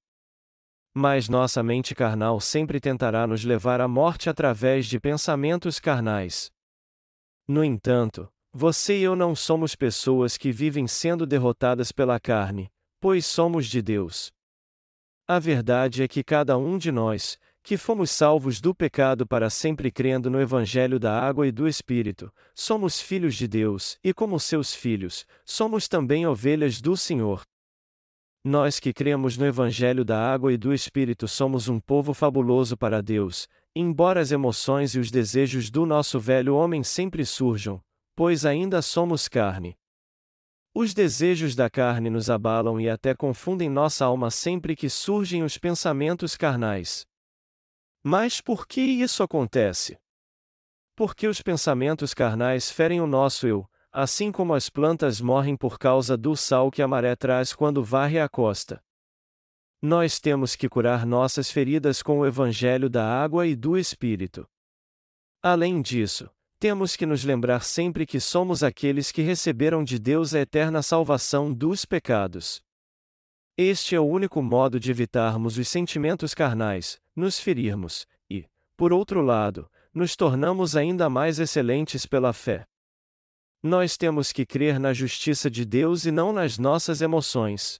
Mas 0.94 1.28
nossa 1.28 1.64
mente 1.64 1.96
carnal 1.96 2.40
sempre 2.40 2.80
tentará 2.80 3.26
nos 3.26 3.44
levar 3.44 3.82
à 3.82 3.88
morte 3.88 4.30
através 4.30 4.86
de 4.86 5.00
pensamentos 5.00 5.80
carnais. 5.80 6.52
No 7.48 7.64
entanto, 7.64 8.32
você 8.56 9.00
e 9.00 9.02
eu 9.02 9.16
não 9.16 9.36
somos 9.36 9.76
pessoas 9.76 10.38
que 10.38 10.52
vivem 10.52 10.88
sendo 10.88 11.26
derrotadas 11.26 11.92
pela 11.92 12.20
carne, 12.20 12.70
pois 13.02 13.26
somos 13.26 13.66
de 13.66 13.82
Deus. 13.82 14.32
A 15.28 15.40
verdade 15.40 16.04
é 16.04 16.08
que 16.08 16.24
cada 16.24 16.56
um 16.56 16.78
de 16.78 16.92
nós, 16.92 17.40
que 17.64 17.78
fomos 17.78 18.12
salvos 18.12 18.62
do 18.62 18.76
pecado 18.76 19.26
para 19.26 19.50
sempre 19.50 19.90
crendo 19.90 20.30
no 20.30 20.40
Evangelho 20.40 21.00
da 21.00 21.20
água 21.20 21.48
e 21.48 21.52
do 21.52 21.68
Espírito, 21.68 22.32
somos 22.54 23.02
filhos 23.02 23.34
de 23.36 23.48
Deus, 23.48 23.98
e 24.04 24.14
como 24.14 24.40
seus 24.40 24.76
filhos, 24.76 25.26
somos 25.44 25.88
também 25.88 26.28
ovelhas 26.28 26.80
do 26.80 26.96
Senhor. 26.96 27.42
Nós 28.44 28.80
que 28.80 28.94
cremos 28.94 29.36
no 29.36 29.48
Evangelho 29.48 30.06
da 30.06 30.32
água 30.32 30.54
e 30.54 30.58
do 30.58 30.72
Espírito 30.72 31.28
somos 31.28 31.68
um 31.68 31.80
povo 31.80 32.14
fabuloso 32.14 32.78
para 32.78 33.02
Deus, 33.02 33.48
embora 33.76 34.20
as 34.22 34.32
emoções 34.32 34.94
e 34.94 35.00
os 35.00 35.10
desejos 35.10 35.72
do 35.72 35.88
nosso 35.88 36.20
velho 36.20 36.54
homem 36.54 36.84
sempre 36.84 37.26
surjam, 37.26 37.82
pois 38.16 38.46
ainda 38.46 38.82
somos 38.82 39.28
carne. 39.28 39.78
Os 40.76 40.94
desejos 40.94 41.56
da 41.56 41.70
carne 41.70 42.10
nos 42.10 42.30
abalam 42.30 42.82
e 42.82 42.90
até 42.90 43.14
confundem 43.14 43.70
nossa 43.70 44.06
alma 44.06 44.32
sempre 44.32 44.76
que 44.76 44.90
surgem 44.90 45.44
os 45.44 45.58
pensamentos 45.58 46.36
carnais. 46.36 47.06
Mas 48.04 48.42
por 48.42 48.68
que 48.68 48.82
isso 48.82 49.22
acontece? 49.22 49.98
Porque 50.96 51.28
os 51.28 51.42
pensamentos 51.42 52.14
carnais 52.14 52.72
ferem 52.72 53.00
o 53.00 53.08
nosso 53.08 53.48
eu, 53.48 53.70
assim 53.92 54.32
como 54.32 54.56
as 54.56 54.70
plantas 54.70 55.22
morrem 55.22 55.56
por 55.56 55.78
causa 55.78 56.18
do 56.18 56.36
sal 56.36 56.72
que 56.72 56.82
a 56.82 56.88
maré 56.88 57.16
traz 57.16 57.54
quando 57.54 57.84
varre 57.84 58.20
a 58.20 58.28
costa. 58.28 58.84
Nós 59.80 60.20
temos 60.20 60.56
que 60.56 60.68
curar 60.68 61.06
nossas 61.06 61.52
feridas 61.52 62.02
com 62.02 62.20
o 62.20 62.26
evangelho 62.26 62.90
da 62.90 63.06
água 63.06 63.46
e 63.46 63.56
do 63.56 63.78
Espírito. 63.78 64.48
Além 65.42 65.82
disso, 65.82 66.32
temos 66.64 66.96
que 66.96 67.06
nos 67.06 67.26
lembrar 67.26 67.62
sempre 67.62 68.06
que 68.06 68.22
somos 68.22 68.64
aqueles 68.64 69.12
que 69.12 69.22
receberam 69.22 69.84
de 69.84 70.00
Deus 70.00 70.34
a 70.34 70.40
eterna 70.40 70.82
salvação 70.82 71.54
dos 71.54 71.84
pecados. 71.84 72.64
Este 73.58 73.96
é 73.96 74.00
o 74.00 74.06
único 74.06 74.42
modo 74.42 74.80
de 74.80 74.90
evitarmos 74.90 75.58
os 75.58 75.68
sentimentos 75.68 76.34
carnais, 76.34 77.02
nos 77.14 77.38
ferirmos, 77.38 78.08
e, 78.30 78.46
por 78.78 78.94
outro 78.94 79.22
lado, 79.22 79.70
nos 79.94 80.16
tornamos 80.16 80.78
ainda 80.78 81.10
mais 81.10 81.38
excelentes 81.38 82.06
pela 82.06 82.32
fé. 82.32 82.66
Nós 83.62 83.98
temos 83.98 84.32
que 84.32 84.46
crer 84.46 84.80
na 84.80 84.94
justiça 84.94 85.52
de 85.52 85.66
Deus 85.66 86.06
e 86.06 86.12
não 86.12 86.32
nas 86.32 86.58
nossas 86.58 87.02
emoções. 87.02 87.78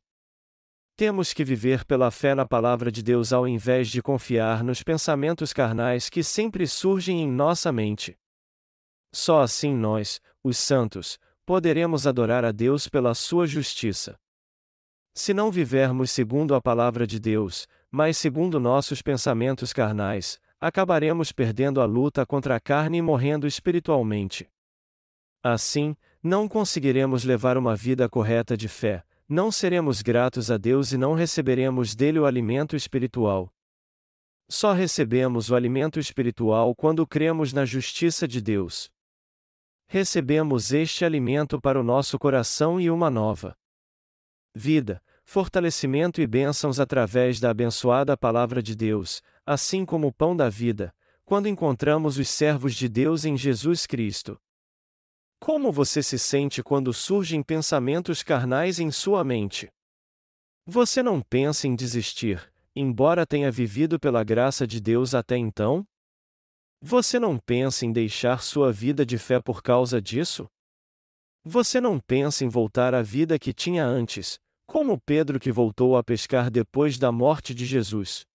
Temos 0.98 1.32
que 1.32 1.46
viver 1.46 1.86
pela 1.86 2.12
fé 2.12 2.36
na 2.36 2.46
palavra 2.46 2.92
de 2.92 3.02
Deus 3.02 3.32
ao 3.32 3.48
invés 3.48 3.88
de 3.88 4.02
confiar 4.02 4.62
nos 4.62 4.84
pensamentos 4.84 5.54
carnais 5.54 6.10
que 6.10 6.22
sempre 6.22 6.68
surgem 6.68 7.22
em 7.22 7.32
nossa 7.32 7.72
mente. 7.72 8.18
Só 9.14 9.42
assim 9.42 9.76
nós, 9.76 10.20
os 10.44 10.58
santos, 10.58 11.20
poderemos 11.46 12.08
adorar 12.08 12.44
a 12.44 12.52
Deus 12.52 12.90
pela 12.90 13.14
sua 13.14 13.46
justiça. 13.46 14.18
Se 15.14 15.34
não 15.34 15.52
vivermos 15.52 16.10
segundo 16.10 16.56
a 16.56 16.62
palavra 16.62 17.06
de 17.06 17.20
Deus, 17.20 17.68
mas 17.92 18.18
segundo 18.18 18.60
nossos 18.60 19.04
pensamentos 19.04 19.72
carnais, 19.72 20.40
acabaremos 20.60 21.32
perdendo 21.32 21.80
a 21.80 21.86
luta 21.86 22.26
contra 22.26 22.56
a 22.56 22.60
carne 22.60 22.98
e 22.98 23.02
morrendo 23.02 23.46
espiritualmente. 23.46 24.50
Assim, 25.44 25.96
não 26.24 26.48
conseguiremos 26.48 27.24
levar 27.24 27.58
uma 27.58 27.76
vida 27.76 28.10
correta 28.10 28.58
de 28.58 28.68
fé, 28.68 29.04
não 29.28 29.52
seremos 29.52 30.02
gratos 30.02 30.50
a 30.50 30.58
Deus 30.58 30.92
e 30.92 30.98
não 30.98 31.14
receberemos 31.14 31.94
dele 31.94 32.18
o 32.18 32.26
alimento 32.26 32.76
espiritual. 32.76 33.54
Só 34.50 34.74
recebemos 34.74 35.50
o 35.50 35.56
alimento 35.56 36.00
espiritual 36.00 36.74
quando 36.76 37.06
cremos 37.06 37.54
na 37.54 37.66
justiça 37.66 38.28
de 38.28 38.42
Deus. 38.42 38.93
Recebemos 39.94 40.74
este 40.74 41.06
alimento 41.06 41.62
para 41.62 41.80
o 41.80 41.84
nosso 41.84 42.18
coração 42.18 42.82
e 42.82 42.90
uma 42.90 43.12
nova 43.12 43.56
vida, 44.56 45.00
fortalecimento 45.24 46.20
e 46.20 46.26
bênçãos 46.26 46.80
através 46.80 47.40
da 47.40 47.52
abençoada 47.52 48.18
Palavra 48.18 48.64
de 48.64 48.76
Deus, 48.76 49.22
assim 49.46 49.86
como 49.86 50.08
o 50.08 50.12
pão 50.12 50.36
da 50.36 50.50
vida, 50.50 50.92
quando 51.24 51.48
encontramos 51.48 52.18
os 52.18 52.28
servos 52.28 52.74
de 52.74 52.90
Deus 52.90 53.24
em 53.24 53.38
Jesus 53.38 53.86
Cristo. 53.86 54.42
Como 55.40 55.72
você 55.72 56.02
se 56.02 56.18
sente 56.18 56.64
quando 56.64 56.92
surgem 56.92 57.44
pensamentos 57.44 58.24
carnais 58.24 58.80
em 58.80 58.90
sua 58.90 59.24
mente? 59.24 59.72
Você 60.66 61.04
não 61.04 61.22
pensa 61.22 61.68
em 61.68 61.76
desistir, 61.76 62.52
embora 62.76 63.28
tenha 63.28 63.52
vivido 63.52 64.00
pela 64.00 64.24
graça 64.24 64.66
de 64.66 64.82
Deus 64.82 65.14
até 65.14 65.38
então? 65.38 65.86
Você 66.86 67.18
não 67.18 67.38
pensa 67.38 67.86
em 67.86 67.94
deixar 67.94 68.44
sua 68.44 68.70
vida 68.70 69.06
de 69.06 69.18
fé 69.18 69.40
por 69.40 69.64
causa 69.64 70.02
disso? 70.02 70.48
Você 71.42 71.80
não 71.80 71.98
pensa 71.98 72.44
em 72.44 72.50
voltar 72.50 72.94
à 72.94 73.02
vida 73.02 73.40
que 73.40 73.54
tinha 73.54 73.86
antes, 73.86 74.38
como 74.68 75.00
Pedro 75.00 75.40
que 75.40 75.50
voltou 75.50 75.96
a 75.96 76.04
pescar 76.04 76.52
depois 76.52 76.98
da 76.98 77.10
morte 77.10 77.56
de 77.56 77.66
Jesus? 77.66 78.26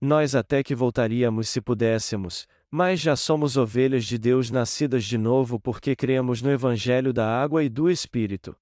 Nós 0.00 0.34
até 0.34 0.64
que 0.64 0.74
voltaríamos 0.74 1.48
se 1.48 1.60
pudéssemos, 1.60 2.48
mas 2.68 2.98
já 2.98 3.14
somos 3.14 3.56
ovelhas 3.56 4.06
de 4.06 4.18
Deus 4.18 4.50
nascidas 4.50 5.04
de 5.04 5.16
novo 5.16 5.60
porque 5.60 5.94
cremos 5.94 6.42
no 6.42 6.50
Evangelho 6.50 7.12
da 7.12 7.28
água 7.28 7.62
e 7.62 7.68
do 7.68 7.88
Espírito. 7.88 8.56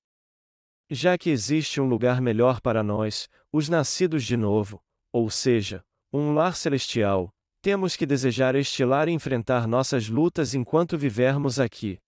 Já 0.91 1.17
que 1.17 1.31
existe 1.31 1.81
um 1.81 1.89
lugar 1.89 2.21
melhor 2.21 2.61
para 2.61 2.83
nós, 2.83 3.31
os 3.51 3.67
nascidos 3.67 4.25
de 4.25 4.37
novo, 4.37 4.79
ou 5.11 5.31
seja, 5.31 5.83
um 6.13 6.35
lar 6.35 6.55
celestial, 6.55 7.33
temos 7.63 7.95
que 7.95 8.07
desejar 8.07 8.55
este 8.55 8.85
lar 8.85 9.09
e 9.09 9.13
enfrentar 9.13 9.67
nossas 9.67 10.09
lutas 10.09 10.55
enquanto 10.55 10.97
vivermos 10.97 11.61
aqui. 11.61 11.99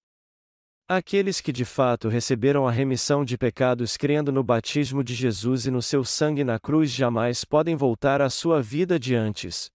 Aqueles 0.89 1.41
que 1.41 1.53
de 1.53 1.65
fato 1.65 2.09
receberam 2.09 2.67
a 2.67 2.71
remissão 2.71 3.25
de 3.25 3.39
pecados 3.39 3.97
crendo 3.97 4.33
no 4.33 4.43
batismo 4.43 5.03
de 5.03 5.15
Jesus 5.15 5.67
e 5.67 5.71
no 5.71 5.81
seu 5.81 6.05
sangue 6.05 6.45
na 6.45 6.59
cruz 6.59 6.91
jamais 6.91 7.45
podem 7.45 7.77
voltar 7.77 8.21
à 8.21 8.29
sua 8.29 8.61
vida 8.61 8.99
de 8.99 9.15
antes. 9.15 9.71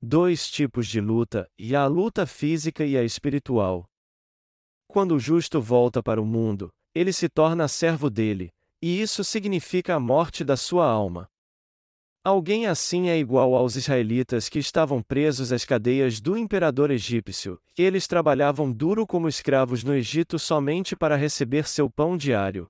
Dois 0.00 0.50
tipos 0.50 0.86
de 0.88 1.00
luta, 1.00 1.48
e 1.56 1.76
a 1.76 1.86
luta 1.86 2.26
física 2.26 2.84
e 2.84 2.96
a 2.96 3.04
espiritual. 3.04 3.88
Quando 4.88 5.14
o 5.14 5.18
justo 5.18 5.60
volta 5.60 6.02
para 6.02 6.20
o 6.20 6.26
mundo, 6.26 6.70
ele 6.94 7.12
se 7.12 7.28
torna 7.28 7.66
servo 7.66 8.10
dele, 8.10 8.52
e 8.82 9.00
isso 9.00 9.24
significa 9.24 9.94
a 9.94 10.00
morte 10.00 10.44
da 10.44 10.56
sua 10.56 10.86
alma. 10.86 11.31
Alguém 12.24 12.66
assim 12.66 13.08
é 13.08 13.18
igual 13.18 13.52
aos 13.56 13.74
israelitas 13.74 14.48
que 14.48 14.60
estavam 14.60 15.02
presos 15.02 15.52
às 15.52 15.64
cadeias 15.64 16.20
do 16.20 16.38
imperador 16.38 16.92
egípcio, 16.92 17.58
eles 17.76 18.06
trabalhavam 18.06 18.70
duro 18.70 19.04
como 19.04 19.26
escravos 19.26 19.82
no 19.82 19.92
Egito 19.92 20.38
somente 20.38 20.94
para 20.94 21.16
receber 21.16 21.66
seu 21.66 21.90
pão 21.90 22.16
diário. 22.16 22.68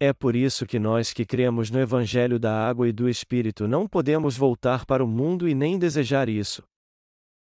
É 0.00 0.10
por 0.10 0.34
isso 0.34 0.64
que 0.64 0.78
nós 0.78 1.12
que 1.12 1.26
cremos 1.26 1.70
no 1.70 1.78
Evangelho 1.78 2.38
da 2.38 2.66
Água 2.66 2.88
e 2.88 2.92
do 2.92 3.10
Espírito 3.10 3.68
não 3.68 3.86
podemos 3.86 4.38
voltar 4.38 4.86
para 4.86 5.04
o 5.04 5.08
mundo 5.08 5.46
e 5.46 5.54
nem 5.54 5.78
desejar 5.78 6.26
isso. 6.26 6.62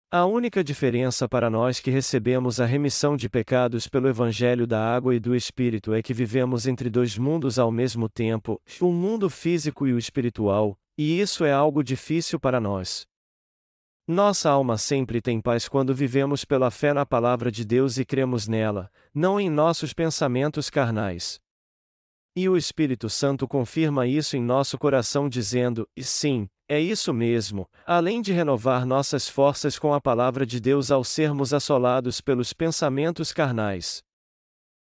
A 0.09 0.25
única 0.25 0.63
diferença 0.63 1.29
para 1.29 1.51
nós 1.51 1.81
que 1.81 1.91
recebemos 1.91 2.61
a 2.61 2.65
remissão 2.65 3.17
de 3.17 3.29
pecados 3.29 3.89
pelo 3.89 4.09
Evangelho 4.09 4.65
da 4.65 4.81
Água 4.81 5.17
e 5.17 5.19
do 5.19 5.35
Espírito 5.35 5.93
é 5.93 6.01
que 6.01 6.15
vivemos 6.15 6.65
entre 6.65 6.89
dois 6.89 7.19
mundos 7.19 7.59
ao 7.59 7.73
mesmo 7.73 8.09
tempo, 8.09 8.63
o 8.81 8.93
mundo 8.93 9.29
físico 9.29 9.85
e 9.85 9.93
o 9.93 9.99
espiritual, 9.99 10.79
e 10.97 11.21
isso 11.21 11.45
é 11.45 11.53
algo 11.53 11.83
difícil 11.83 12.39
para 12.39 12.61
nós. 12.61 13.05
Nossa 14.07 14.49
alma 14.49 14.79
sempre 14.79 15.21
tem 15.21 15.41
paz 15.41 15.69
quando 15.69 15.93
vivemos 15.93 16.45
pela 16.45 16.71
fé 16.71 16.95
na 16.95 17.05
Palavra 17.05 17.51
de 17.51 17.65
Deus 17.65 17.99
e 17.99 18.05
cremos 18.05 18.47
nela, 18.47 18.89
não 19.13 19.41
em 19.41 19.51
nossos 19.51 19.93
pensamentos 19.93 20.71
carnais. 20.71 21.41
E 22.39 22.51
o 22.51 22.57
Espírito 22.57 23.09
Santo 23.09 23.49
confirma 23.49 24.07
isso 24.07 24.37
em 24.37 24.43
nosso 24.43 24.77
coração 24.77 25.27
dizendo: 25.27 25.89
e 25.97 26.05
sim, 26.05 26.47
é 26.69 26.79
isso 26.79 27.15
mesmo, 27.15 27.67
além 27.87 28.21
de 28.21 28.31
renovar 28.31 28.85
nossas 28.85 29.27
forças 29.27 29.79
com 29.79 29.95
a 29.95 30.01
palavra 30.03 30.45
de 30.45 30.61
Deus 30.61 30.91
ao 30.91 31.03
sermos 31.03 31.55
assolados 31.55 32.21
pelos 32.21 32.53
pensamentos 32.53 33.33
carnais. 33.33 34.03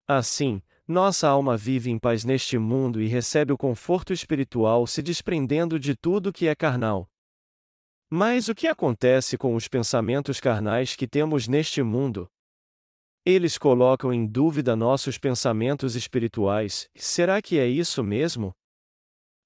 Assim, 0.07 0.59
nossa 0.87 1.27
alma 1.27 1.55
vive 1.55 1.91
em 1.91 1.99
paz 1.99 2.23
neste 2.25 2.57
mundo 2.57 2.99
e 2.99 3.07
recebe 3.07 3.53
o 3.53 3.57
conforto 3.57 4.11
espiritual 4.11 4.87
se 4.87 5.03
desprendendo 5.03 5.79
de 5.79 5.95
tudo 5.95 6.33
que 6.33 6.47
é 6.47 6.55
carnal. 6.55 7.07
Mas 8.09 8.47
o 8.47 8.55
que 8.55 8.67
acontece 8.67 9.37
com 9.37 9.53
os 9.55 9.67
pensamentos 9.67 10.39
carnais 10.39 10.95
que 10.95 11.07
temos 11.07 11.47
neste 11.47 11.83
mundo? 11.83 12.27
Eles 13.27 13.57
colocam 13.57 14.13
em 14.13 14.23
dúvida 14.23 14.75
nossos 14.75 15.17
pensamentos 15.17 15.95
espirituais, 15.95 16.87
será 16.95 17.41
que 17.41 17.57
é 17.57 17.67
isso 17.67 18.03
mesmo? 18.03 18.53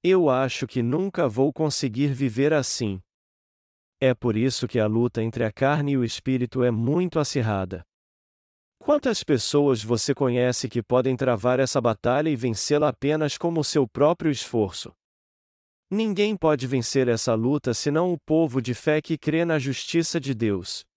Eu 0.04 0.30
acho 0.30 0.68
que 0.68 0.84
nunca 0.84 1.30
vou 1.30 1.54
conseguir 1.54 2.08
viver 2.08 2.54
assim. 2.54 3.00
É 3.98 4.14
por 4.14 4.36
isso 4.36 4.68
que 4.68 4.80
a 4.80 4.86
luta 4.86 5.24
entre 5.24 5.46
a 5.46 5.52
carne 5.52 5.94
e 5.94 5.98
o 5.98 6.04
espírito 6.04 6.62
é 6.62 6.70
muito 6.70 7.20
acirrada. 7.20 7.86
Quantas 8.80 9.24
pessoas 9.24 9.82
você 9.82 10.14
conhece 10.14 10.68
que 10.68 10.84
podem 10.84 11.16
travar 11.16 11.62
essa 11.62 11.80
batalha 11.80 12.30
e 12.30 12.36
vencê-la 12.36 12.90
apenas 12.90 13.38
com 13.38 13.58
o 13.58 13.64
seu 13.64 13.88
próprio 13.88 14.30
esforço? 14.30 14.92
Ninguém 15.90 16.36
pode 16.36 16.68
vencer 16.68 17.08
essa 17.08 17.34
luta 17.34 17.74
senão 17.74 18.12
o 18.12 18.20
povo 18.20 18.62
de 18.62 18.74
fé 18.74 19.02
que 19.02 19.18
crê 19.18 19.46
na 19.46 19.58
justiça 19.58 20.20
de 20.20 20.34
Deus. 20.34 20.89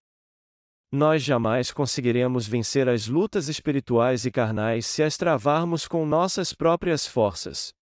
Nós 0.95 1.23
jamais 1.23 1.71
conseguiremos 1.71 2.45
vencer 2.45 2.87
as 2.87 3.07
lutas 3.07 3.49
espirituais 3.49 4.25
e 4.25 4.31
carnais 4.31 4.85
se 4.85 5.01
as 5.01 5.17
travarmos 5.17 5.87
com 5.87 6.05
nossas 6.05 6.53
próprias 6.53 7.07
forças. 7.07 7.73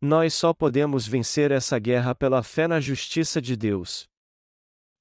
Nós 0.00 0.32
só 0.32 0.54
podemos 0.54 1.06
vencer 1.06 1.50
essa 1.50 1.78
guerra 1.78 2.14
pela 2.14 2.42
fé 2.42 2.66
na 2.66 2.80
justiça 2.80 3.42
de 3.42 3.54
Deus. 3.54 4.08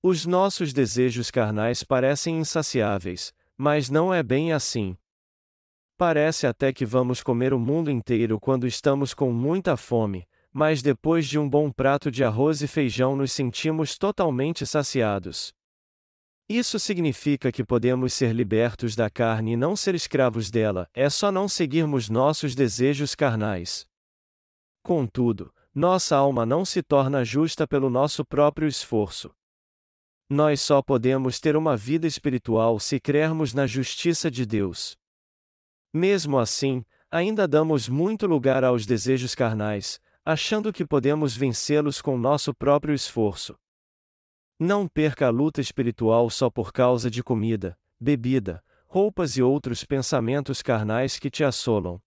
Os 0.04 0.26
nossos 0.26 0.74
desejos 0.74 1.32
carnais 1.32 1.82
parecem 1.82 2.40
insaciáveis, 2.40 3.34
mas 3.58 3.90
não 3.90 4.14
é 4.14 4.22
bem 4.22 4.52
assim. 4.52 4.98
Parece 5.98 6.46
até 6.46 6.74
que 6.74 6.86
vamos 6.86 7.24
comer 7.24 7.54
o 7.54 7.60
mundo 7.60 7.90
inteiro 7.90 8.38
quando 8.38 8.68
estamos 8.68 9.14
com 9.14 9.32
muita 9.32 9.78
fome, 9.78 10.28
mas 10.52 10.82
depois 10.82 11.26
de 11.26 11.40
um 11.40 11.50
bom 11.50 11.72
prato 11.72 12.12
de 12.12 12.22
arroz 12.22 12.62
e 12.62 12.68
feijão 12.68 13.16
nos 13.16 13.32
sentimos 13.32 13.98
totalmente 13.98 14.66
saciados. 14.66 15.54
Isso 16.54 16.78
significa 16.78 17.52
que 17.52 17.64
podemos 17.64 18.14
ser 18.14 18.32
libertos 18.32 18.96
da 18.96 19.10
carne 19.10 19.54
e 19.54 19.58
não 19.58 19.76
ser 19.76 19.96
escravos 19.96 20.52
dela, 20.52 20.88
é 20.94 21.10
só 21.10 21.32
não 21.32 21.50
seguirmos 21.50 22.10
nossos 22.10 22.54
desejos 22.54 23.16
carnais. 23.16 23.88
Contudo, 24.84 25.52
nossa 25.74 26.16
alma 26.16 26.46
não 26.46 26.64
se 26.64 26.84
torna 26.84 27.26
justa 27.26 27.68
pelo 27.68 27.90
nosso 27.90 28.24
próprio 28.24 28.68
esforço. 28.68 29.34
Nós 30.30 30.62
só 30.62 30.80
podemos 30.84 31.40
ter 31.40 31.56
uma 31.56 31.76
vida 31.76 32.06
espiritual 32.06 32.80
se 32.80 33.00
crermos 33.00 33.52
na 33.52 33.66
justiça 33.66 34.30
de 34.30 34.46
Deus. 34.46 34.96
Mesmo 35.92 36.38
assim, 36.38 36.86
ainda 37.10 37.48
damos 37.48 37.90
muito 37.90 38.28
lugar 38.28 38.64
aos 38.64 38.86
desejos 38.86 39.34
carnais, 39.34 40.00
achando 40.24 40.72
que 40.72 40.86
podemos 40.86 41.36
vencê-los 41.36 42.00
com 42.00 42.16
nosso 42.16 42.54
próprio 42.54 42.94
esforço. 42.94 43.56
Não 44.60 44.88
perca 44.88 45.28
a 45.28 45.30
luta 45.30 45.60
espiritual 45.60 46.30
só 46.30 46.50
por 46.50 46.72
causa 46.72 47.10
de 47.10 47.24
comida, 47.24 47.78
bebida, 48.00 48.64
roupas 48.86 49.38
e 49.38 49.42
outros 49.42 49.84
pensamentos 49.84 50.62
carnais 50.62 51.18
que 51.18 51.30
te 51.30 51.44
assolam. 51.44 52.00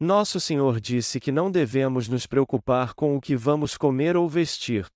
Nosso 0.00 0.40
Senhor 0.40 0.80
disse 0.80 1.20
que 1.20 1.30
não 1.30 1.50
devemos 1.50 2.08
nos 2.08 2.26
preocupar 2.26 2.94
com 2.94 3.16
o 3.16 3.20
que 3.20 3.36
vamos 3.36 3.76
comer 3.76 4.16
ou 4.16 4.28
vestir. 4.28 4.86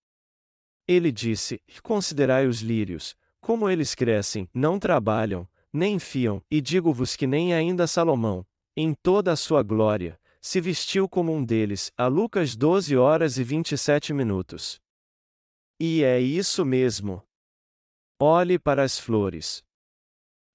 Ele 0.89 1.13
disse: 1.13 1.63
Considerai 1.83 2.47
os 2.47 2.61
lírios, 2.61 3.15
como 3.41 3.69
eles 3.69 3.95
crescem, 3.95 4.49
não 4.53 4.79
trabalham, 4.79 5.49
nem 5.73 5.99
fiam, 5.99 6.43
e 6.51 6.61
digo-vos 6.61 7.15
que 7.15 7.27
nem 7.27 7.55
ainda 7.55 7.87
Salomão, 7.87 8.45
em 8.77 8.93
toda 8.93 9.33
a 9.33 9.37
sua 9.37 9.63
glória, 9.63 10.19
se 10.41 10.61
vestiu 10.61 11.09
como 11.09 11.33
um 11.33 11.45
deles. 11.45 11.93
A 11.97 12.07
Lucas 12.09 12.57
12 12.57 12.97
horas 12.97 13.39
e 13.39 13.45
27 13.45 14.13
minutos. 14.13 14.81
E 15.81 16.03
é 16.03 16.21
isso 16.21 16.65
mesmo. 16.65 17.23
Olhe 18.21 18.59
para 18.59 18.83
as 18.83 18.99
flores. 18.99 19.63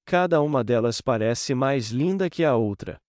Cada 0.06 0.42
uma 0.42 0.66
delas 0.66 1.00
parece 1.00 1.56
mais 1.56 1.92
linda 1.92 2.30
que 2.30 2.44
a 2.44 2.58
outra. 2.58 3.00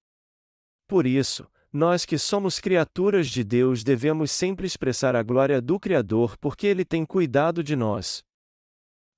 Por 0.87 1.07
isso, 1.07 1.51
nós 1.73 2.05
que 2.05 2.17
somos 2.17 2.61
criaturas 2.61 3.27
de 3.27 3.43
Deus 3.43 3.83
devemos 3.83 4.31
sempre 4.31 4.65
expressar 4.65 5.17
a 5.17 5.25
glória 5.25 5.61
do 5.61 5.81
Criador 5.81 6.39
porque 6.39 6.69
Ele 6.69 6.85
tem 6.85 7.05
cuidado 7.05 7.65
de 7.65 7.75
nós. 7.75 8.23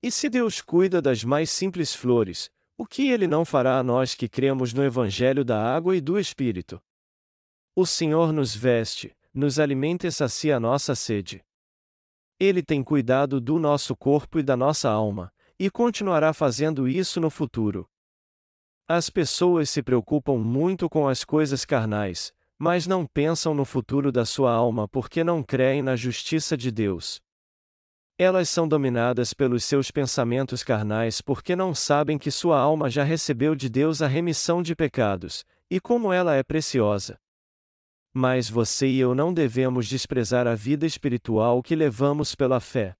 E 0.02 0.10
se 0.10 0.30
Deus 0.30 0.62
cuida 0.62 1.02
das 1.02 1.22
mais 1.22 1.50
simples 1.50 1.94
flores, 1.94 2.48
o 2.78 2.86
que 2.86 3.10
Ele 3.10 3.26
não 3.26 3.44
fará 3.44 3.78
a 3.78 3.82
nós 3.82 4.14
que 4.14 4.26
cremos 4.26 4.72
no 4.72 4.82
Evangelho 4.82 5.44
da 5.44 5.62
água 5.62 5.94
e 5.94 6.00
do 6.00 6.18
Espírito? 6.18 6.80
O 7.74 7.84
Senhor 7.84 8.32
nos 8.32 8.56
veste, 8.56 9.14
nos 9.34 9.58
alimenta 9.58 10.06
e 10.06 10.12
sacia 10.12 10.56
a 10.56 10.60
nossa 10.60 10.94
sede. 10.94 11.44
Ele 12.38 12.62
tem 12.62 12.82
cuidado 12.82 13.40
do 13.40 13.58
nosso 13.58 13.96
corpo 13.96 14.38
e 14.38 14.42
da 14.42 14.56
nossa 14.56 14.90
alma, 14.90 15.32
e 15.58 15.70
continuará 15.70 16.34
fazendo 16.34 16.86
isso 16.86 17.18
no 17.18 17.30
futuro. 17.30 17.88
As 18.86 19.08
pessoas 19.08 19.70
se 19.70 19.82
preocupam 19.82 20.36
muito 20.36 20.88
com 20.88 21.08
as 21.08 21.24
coisas 21.24 21.64
carnais, 21.64 22.32
mas 22.58 22.86
não 22.86 23.06
pensam 23.06 23.54
no 23.54 23.64
futuro 23.64 24.12
da 24.12 24.24
sua 24.24 24.52
alma 24.52 24.86
porque 24.86 25.24
não 25.24 25.42
creem 25.42 25.82
na 25.82 25.96
justiça 25.96 26.56
de 26.56 26.70
Deus. 26.70 27.20
Elas 28.18 28.48
são 28.48 28.68
dominadas 28.68 29.34
pelos 29.34 29.64
seus 29.64 29.90
pensamentos 29.90 30.62
carnais 30.62 31.20
porque 31.20 31.56
não 31.56 31.74
sabem 31.74 32.16
que 32.16 32.30
sua 32.30 32.58
alma 32.58 32.88
já 32.88 33.02
recebeu 33.02 33.54
de 33.54 33.68
Deus 33.68 34.00
a 34.00 34.06
remissão 34.06 34.62
de 34.62 34.76
pecados, 34.76 35.44
e 35.70 35.80
como 35.80 36.12
ela 36.12 36.34
é 36.34 36.42
preciosa. 36.42 37.18
Mas 38.18 38.48
você 38.48 38.86
e 38.86 38.98
eu 38.98 39.14
não 39.14 39.34
devemos 39.34 39.86
desprezar 39.86 40.46
a 40.46 40.54
vida 40.54 40.86
espiritual 40.86 41.62
que 41.62 41.76
levamos 41.76 42.34
pela 42.34 42.60
fé. 42.60 42.94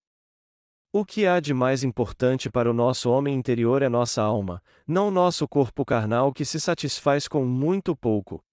O 0.93 1.07
que 1.07 1.27
há 1.27 1.41
de 1.41 1.55
mais 1.55 1.83
importante 1.83 2.51
para 2.51 2.71
o 2.71 2.75
nosso 2.75 3.09
homem 3.11 3.35
interior 3.35 3.81
é 3.81 3.89
nossa 3.89 4.21
alma, 4.21 4.63
não 4.87 5.11
nosso 5.11 5.49
corpo 5.49 5.87
carnal 5.87 6.35
que 6.35 6.45
se 6.45 6.61
satisfaz 6.61 7.27
com 7.27 7.47
muito 7.47 7.97
pouco, 7.97 8.45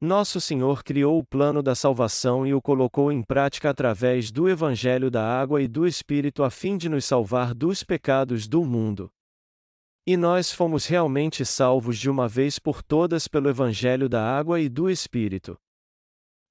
nosso 0.00 0.38
Senhor 0.38 0.84
criou 0.84 1.18
o 1.18 1.24
plano 1.24 1.62
da 1.62 1.74
salvação 1.74 2.46
e 2.46 2.52
o 2.52 2.60
colocou 2.60 3.10
em 3.10 3.22
prática 3.22 3.70
através 3.70 4.30
do 4.30 4.48
Evangelho 4.48 5.10
da 5.10 5.26
Água 5.26 5.62
e 5.62 5.66
do 5.66 5.86
Espírito 5.86 6.42
a 6.42 6.50
fim 6.50 6.76
de 6.76 6.90
nos 6.90 7.06
salvar 7.06 7.54
dos 7.54 7.82
pecados 7.82 8.46
do 8.46 8.64
mundo. 8.64 9.10
E 10.06 10.14
nós 10.14 10.52
fomos 10.52 10.84
realmente 10.84 11.42
salvos 11.46 11.98
de 11.98 12.10
uma 12.10 12.28
vez 12.28 12.58
por 12.58 12.82
todas 12.82 13.26
pelo 13.26 13.48
Evangelho 13.48 14.06
da 14.06 14.22
Água 14.22 14.60
e 14.60 14.68
do 14.68 14.90
Espírito. 14.90 15.58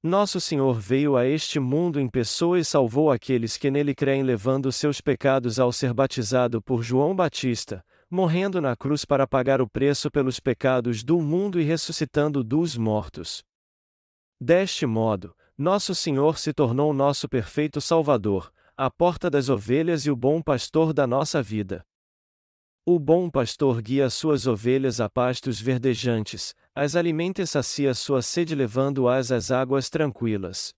Nosso 0.06 0.42
Senhor 0.42 0.78
veio 0.78 1.16
a 1.16 1.26
este 1.26 1.62
mundo 1.62 1.98
em 1.98 2.10
pessoa 2.10 2.60
e 2.60 2.66
salvou 2.66 3.10
aqueles 3.10 3.56
que 3.56 3.72
nele 3.72 3.96
creem, 3.96 4.22
levando 4.22 4.70
seus 4.70 5.00
pecados 5.00 5.62
ao 5.62 5.72
ser 5.72 5.94
batizado 5.94 6.62
por 6.62 6.84
João 6.84 7.16
Batista, 7.16 7.82
morrendo 8.10 8.60
na 8.60 8.76
cruz 8.76 9.06
para 9.06 9.26
pagar 9.26 9.62
o 9.62 9.68
preço 9.68 10.12
pelos 10.12 10.42
pecados 10.42 11.06
do 11.06 11.22
mundo 11.22 11.58
e 11.58 11.64
ressuscitando 11.64 12.44
dos 12.44 12.76
mortos. 12.76 13.46
Deste 14.42 14.86
modo, 14.86 15.34
nosso 15.58 15.96
Senhor 15.96 16.38
se 16.38 16.52
tornou 16.52 16.94
nosso 16.94 17.30
perfeito 17.30 17.80
Salvador, 17.80 18.52
a 18.76 18.92
porta 18.92 19.30
das 19.30 19.48
ovelhas 19.48 20.06
e 20.06 20.12
o 20.12 20.18
bom 20.18 20.42
pastor 20.42 20.92
da 20.92 21.08
nossa 21.08 21.42
vida. 21.42 21.82
O 22.86 23.00
bom 23.00 23.30
pastor 23.30 23.82
guia 23.82 24.10
suas 24.10 24.46
ovelhas 24.46 25.00
a 25.00 25.10
pastos 25.10 25.58
verdejantes, 25.58 26.54
as 26.76 26.98
alimenta 26.98 27.42
e 27.42 27.48
sacia 27.48 27.94
sua 27.94 28.22
sede 28.22 28.54
levando-as 28.54 29.32
às 29.32 29.52
águas 29.52 29.90
tranquilas. 29.90 30.76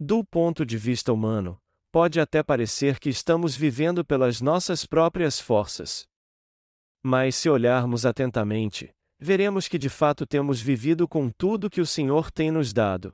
Do 0.00 0.24
ponto 0.24 0.64
de 0.64 0.78
vista 0.78 1.12
humano, 1.12 1.60
pode 1.92 2.18
até 2.18 2.42
parecer 2.42 2.98
que 2.98 3.10
estamos 3.10 3.54
vivendo 3.54 4.02
pelas 4.02 4.40
nossas 4.40 4.86
próprias 4.86 5.38
forças. 5.38 6.08
Mas 7.02 7.36
se 7.36 7.50
olharmos 7.50 8.06
atentamente, 8.06 8.90
veremos 9.20 9.68
que 9.68 9.76
de 9.76 9.90
fato 9.90 10.24
temos 10.24 10.62
vivido 10.62 11.06
com 11.06 11.28
tudo 11.28 11.68
que 11.68 11.82
o 11.82 11.86
Senhor 11.86 12.30
tem 12.30 12.50
nos 12.50 12.72
dado. 12.72 13.12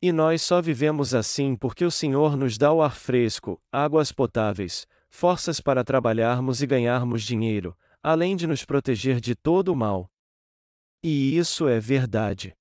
E 0.00 0.10
nós 0.10 0.40
só 0.40 0.62
vivemos 0.62 1.14
assim 1.14 1.54
porque 1.54 1.84
o 1.84 1.90
Senhor 1.90 2.34
nos 2.34 2.56
dá 2.56 2.72
o 2.72 2.80
ar 2.80 2.96
fresco, 2.96 3.60
águas 3.70 4.10
potáveis, 4.10 4.86
forças 5.14 5.60
para 5.60 5.84
trabalharmos 5.84 6.60
e 6.60 6.66
ganharmos 6.66 7.22
dinheiro, 7.22 7.76
além 8.02 8.34
de 8.34 8.46
nos 8.46 8.64
proteger 8.64 9.20
de 9.20 9.34
todo 9.34 9.68
o 9.68 9.76
mal. 9.76 10.10
E 11.02 11.36
isso 11.38 11.68
é 11.68 11.78
verdade. 11.78 12.52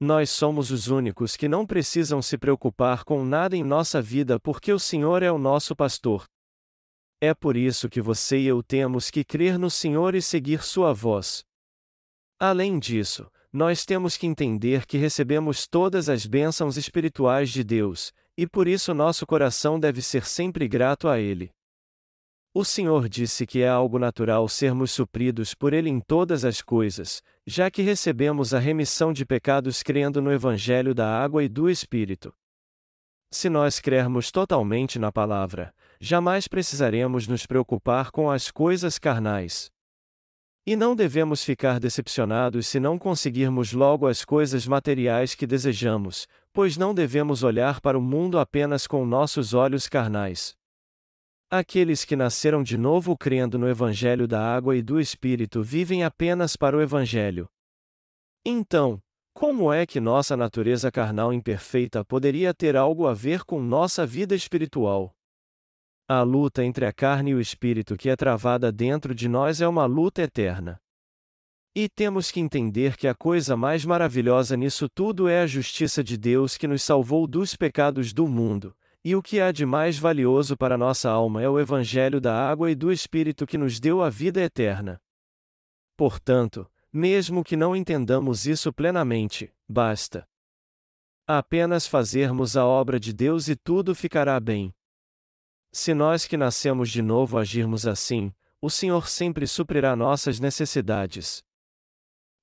Nós 0.00 0.30
somos 0.30 0.70
os 0.70 0.88
únicos 0.88 1.36
que 1.36 1.48
não 1.48 1.64
precisam 1.64 2.20
se 2.20 2.36
preocupar 2.36 3.04
com 3.04 3.24
nada 3.24 3.56
em 3.56 3.62
nossa 3.62 4.02
vida 4.02 4.40
porque 4.40 4.72
o 4.72 4.78
Senhor 4.78 5.22
é 5.22 5.30
o 5.30 5.38
nosso 5.38 5.76
pastor, 5.76 6.26
é 7.24 7.32
por 7.32 7.56
isso 7.56 7.88
que 7.88 8.00
você 8.00 8.40
e 8.40 8.46
eu 8.48 8.64
temos 8.64 9.08
que 9.08 9.22
crer 9.22 9.56
no 9.56 9.70
Senhor 9.70 10.16
e 10.16 10.20
seguir 10.20 10.64
Sua 10.64 10.92
voz. 10.92 11.44
Além 12.36 12.80
disso, 12.80 13.30
nós 13.52 13.84
temos 13.84 14.16
que 14.16 14.26
entender 14.26 14.86
que 14.86 14.98
recebemos 14.98 15.68
todas 15.68 16.08
as 16.08 16.26
bênçãos 16.26 16.76
espirituais 16.76 17.50
de 17.50 17.62
Deus, 17.62 18.12
e 18.36 18.46
por 18.46 18.66
isso 18.66 18.94
nosso 18.94 19.26
coração 19.26 19.78
deve 19.78 20.00
ser 20.00 20.24
sempre 20.24 20.66
grato 20.66 21.08
a 21.08 21.18
Ele. 21.18 21.50
O 22.54 22.64
Senhor 22.64 23.08
disse 23.08 23.46
que 23.46 23.62
é 23.62 23.68
algo 23.68 23.98
natural 23.98 24.46
sermos 24.46 24.90
supridos 24.90 25.54
por 25.54 25.72
Ele 25.72 25.88
em 25.88 26.00
todas 26.00 26.44
as 26.44 26.60
coisas, 26.60 27.22
já 27.46 27.70
que 27.70 27.80
recebemos 27.80 28.52
a 28.52 28.58
remissão 28.58 29.10
de 29.10 29.24
pecados 29.24 29.82
crendo 29.82 30.20
no 30.20 30.30
Evangelho 30.30 30.94
da 30.94 31.08
Água 31.08 31.42
e 31.42 31.48
do 31.48 31.70
Espírito. 31.70 32.32
Se 33.30 33.48
nós 33.48 33.80
crermos 33.80 34.30
totalmente 34.30 34.98
na 34.98 35.10
palavra, 35.10 35.74
jamais 35.98 36.46
precisaremos 36.46 37.26
nos 37.26 37.46
preocupar 37.46 38.10
com 38.10 38.30
as 38.30 38.50
coisas 38.50 38.98
carnais. 38.98 39.70
E 40.66 40.76
não 40.76 40.94
devemos 40.94 41.42
ficar 41.42 41.80
decepcionados 41.80 42.66
se 42.66 42.78
não 42.78 42.98
conseguirmos 42.98 43.72
logo 43.72 44.06
as 44.06 44.24
coisas 44.24 44.66
materiais 44.66 45.34
que 45.34 45.46
desejamos, 45.46 46.28
pois 46.52 46.76
não 46.76 46.94
devemos 46.94 47.42
olhar 47.42 47.80
para 47.80 47.98
o 47.98 48.02
mundo 48.02 48.38
apenas 48.38 48.86
com 48.86 49.06
nossos 49.06 49.54
olhos 49.54 49.88
carnais. 49.88 50.54
Aqueles 51.50 52.04
que 52.04 52.16
nasceram 52.16 52.62
de 52.62 52.78
novo 52.78 53.16
crendo 53.16 53.58
no 53.58 53.68
Evangelho 53.68 54.26
da 54.26 54.40
água 54.40 54.76
e 54.76 54.82
do 54.82 54.98
Espírito 54.98 55.62
vivem 55.62 56.02
apenas 56.02 56.56
para 56.56 56.76
o 56.76 56.80
Evangelho. 56.80 57.48
Então, 58.44 59.02
como 59.34 59.72
é 59.72 59.86
que 59.86 60.00
nossa 60.00 60.36
natureza 60.36 60.90
carnal 60.90 61.32
imperfeita 61.32 62.04
poderia 62.04 62.52
ter 62.52 62.76
algo 62.76 63.06
a 63.06 63.14
ver 63.14 63.44
com 63.44 63.60
nossa 63.60 64.06
vida 64.06 64.34
espiritual? 64.34 65.14
A 66.08 66.22
luta 66.22 66.64
entre 66.64 66.84
a 66.84 66.92
carne 66.92 67.30
e 67.30 67.34
o 67.34 67.40
espírito 67.40 67.96
que 67.96 68.10
é 68.10 68.16
travada 68.16 68.70
dentro 68.70 69.14
de 69.14 69.28
nós 69.28 69.60
é 69.60 69.68
uma 69.68 69.86
luta 69.86 70.22
eterna. 70.22 70.78
E 71.74 71.88
temos 71.88 72.30
que 72.30 72.38
entender 72.38 72.98
que 72.98 73.08
a 73.08 73.14
coisa 73.14 73.56
mais 73.56 73.82
maravilhosa 73.84 74.56
nisso 74.58 74.90
tudo 74.90 75.26
é 75.26 75.40
a 75.40 75.46
justiça 75.46 76.04
de 76.04 76.18
Deus 76.18 76.58
que 76.58 76.68
nos 76.68 76.82
salvou 76.82 77.26
dos 77.26 77.56
pecados 77.56 78.12
do 78.12 78.28
mundo, 78.28 78.76
e 79.02 79.16
o 79.16 79.22
que 79.22 79.40
há 79.40 79.50
de 79.50 79.64
mais 79.64 79.98
valioso 79.98 80.54
para 80.54 80.76
nossa 80.76 81.10
alma 81.10 81.42
é 81.42 81.48
o 81.48 81.58
Evangelho 81.58 82.20
da 82.20 82.46
água 82.48 82.70
e 82.70 82.74
do 82.74 82.92
Espírito 82.92 83.46
que 83.46 83.56
nos 83.56 83.80
deu 83.80 84.02
a 84.02 84.10
vida 84.10 84.42
eterna. 84.42 85.00
Portanto, 85.96 86.70
mesmo 86.92 87.42
que 87.42 87.56
não 87.56 87.74
entendamos 87.74 88.46
isso 88.46 88.70
plenamente, 88.70 89.50
basta 89.66 90.28
apenas 91.26 91.86
fazermos 91.86 92.54
a 92.54 92.66
obra 92.66 93.00
de 93.00 93.14
Deus 93.14 93.48
e 93.48 93.56
tudo 93.56 93.94
ficará 93.94 94.38
bem. 94.38 94.74
Se 95.72 95.94
nós 95.94 96.26
que 96.26 96.36
nascemos 96.36 96.90
de 96.90 97.00
novo 97.00 97.38
agirmos 97.38 97.86
assim, 97.86 98.30
o 98.60 98.68
Senhor 98.68 99.08
sempre 99.08 99.46
suprirá 99.46 99.96
nossas 99.96 100.38
necessidades. 100.38 101.42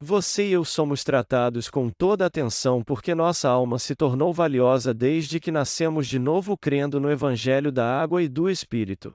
Você 0.01 0.47
e 0.47 0.53
eu 0.53 0.63
somos 0.63 1.03
tratados 1.03 1.69
com 1.69 1.89
toda 1.89 2.25
atenção 2.25 2.81
porque 2.81 3.13
nossa 3.13 3.49
alma 3.49 3.77
se 3.77 3.93
tornou 3.93 4.33
valiosa 4.33 4.93
desde 4.93 5.41
que 5.41 5.51
nascemos 5.51 6.07
de 6.07 6.17
novo 6.17 6.57
crendo 6.57 7.01
no 7.01 7.11
Evangelho 7.11 7.69
da 7.69 8.01
água 8.01 8.23
e 8.23 8.29
do 8.29 8.49
Espírito. 8.49 9.13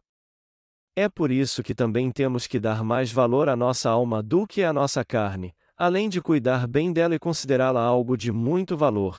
É 0.94 1.08
por 1.08 1.30
isso 1.30 1.62
que 1.62 1.74
também 1.74 2.12
temos 2.12 2.46
que 2.46 2.60
dar 2.60 2.84
mais 2.84 3.10
valor 3.10 3.48
à 3.48 3.56
nossa 3.56 3.88
alma 3.88 4.22
do 4.22 4.46
que 4.46 4.62
à 4.62 4.74
nossa 4.74 5.02
carne, 5.02 5.54
além 5.74 6.06
de 6.06 6.20
cuidar 6.20 6.68
bem 6.68 6.92
dela 6.92 7.14
e 7.14 7.18
considerá-la 7.18 7.82
algo 7.82 8.14
de 8.14 8.30
muito 8.30 8.76
valor. 8.76 9.16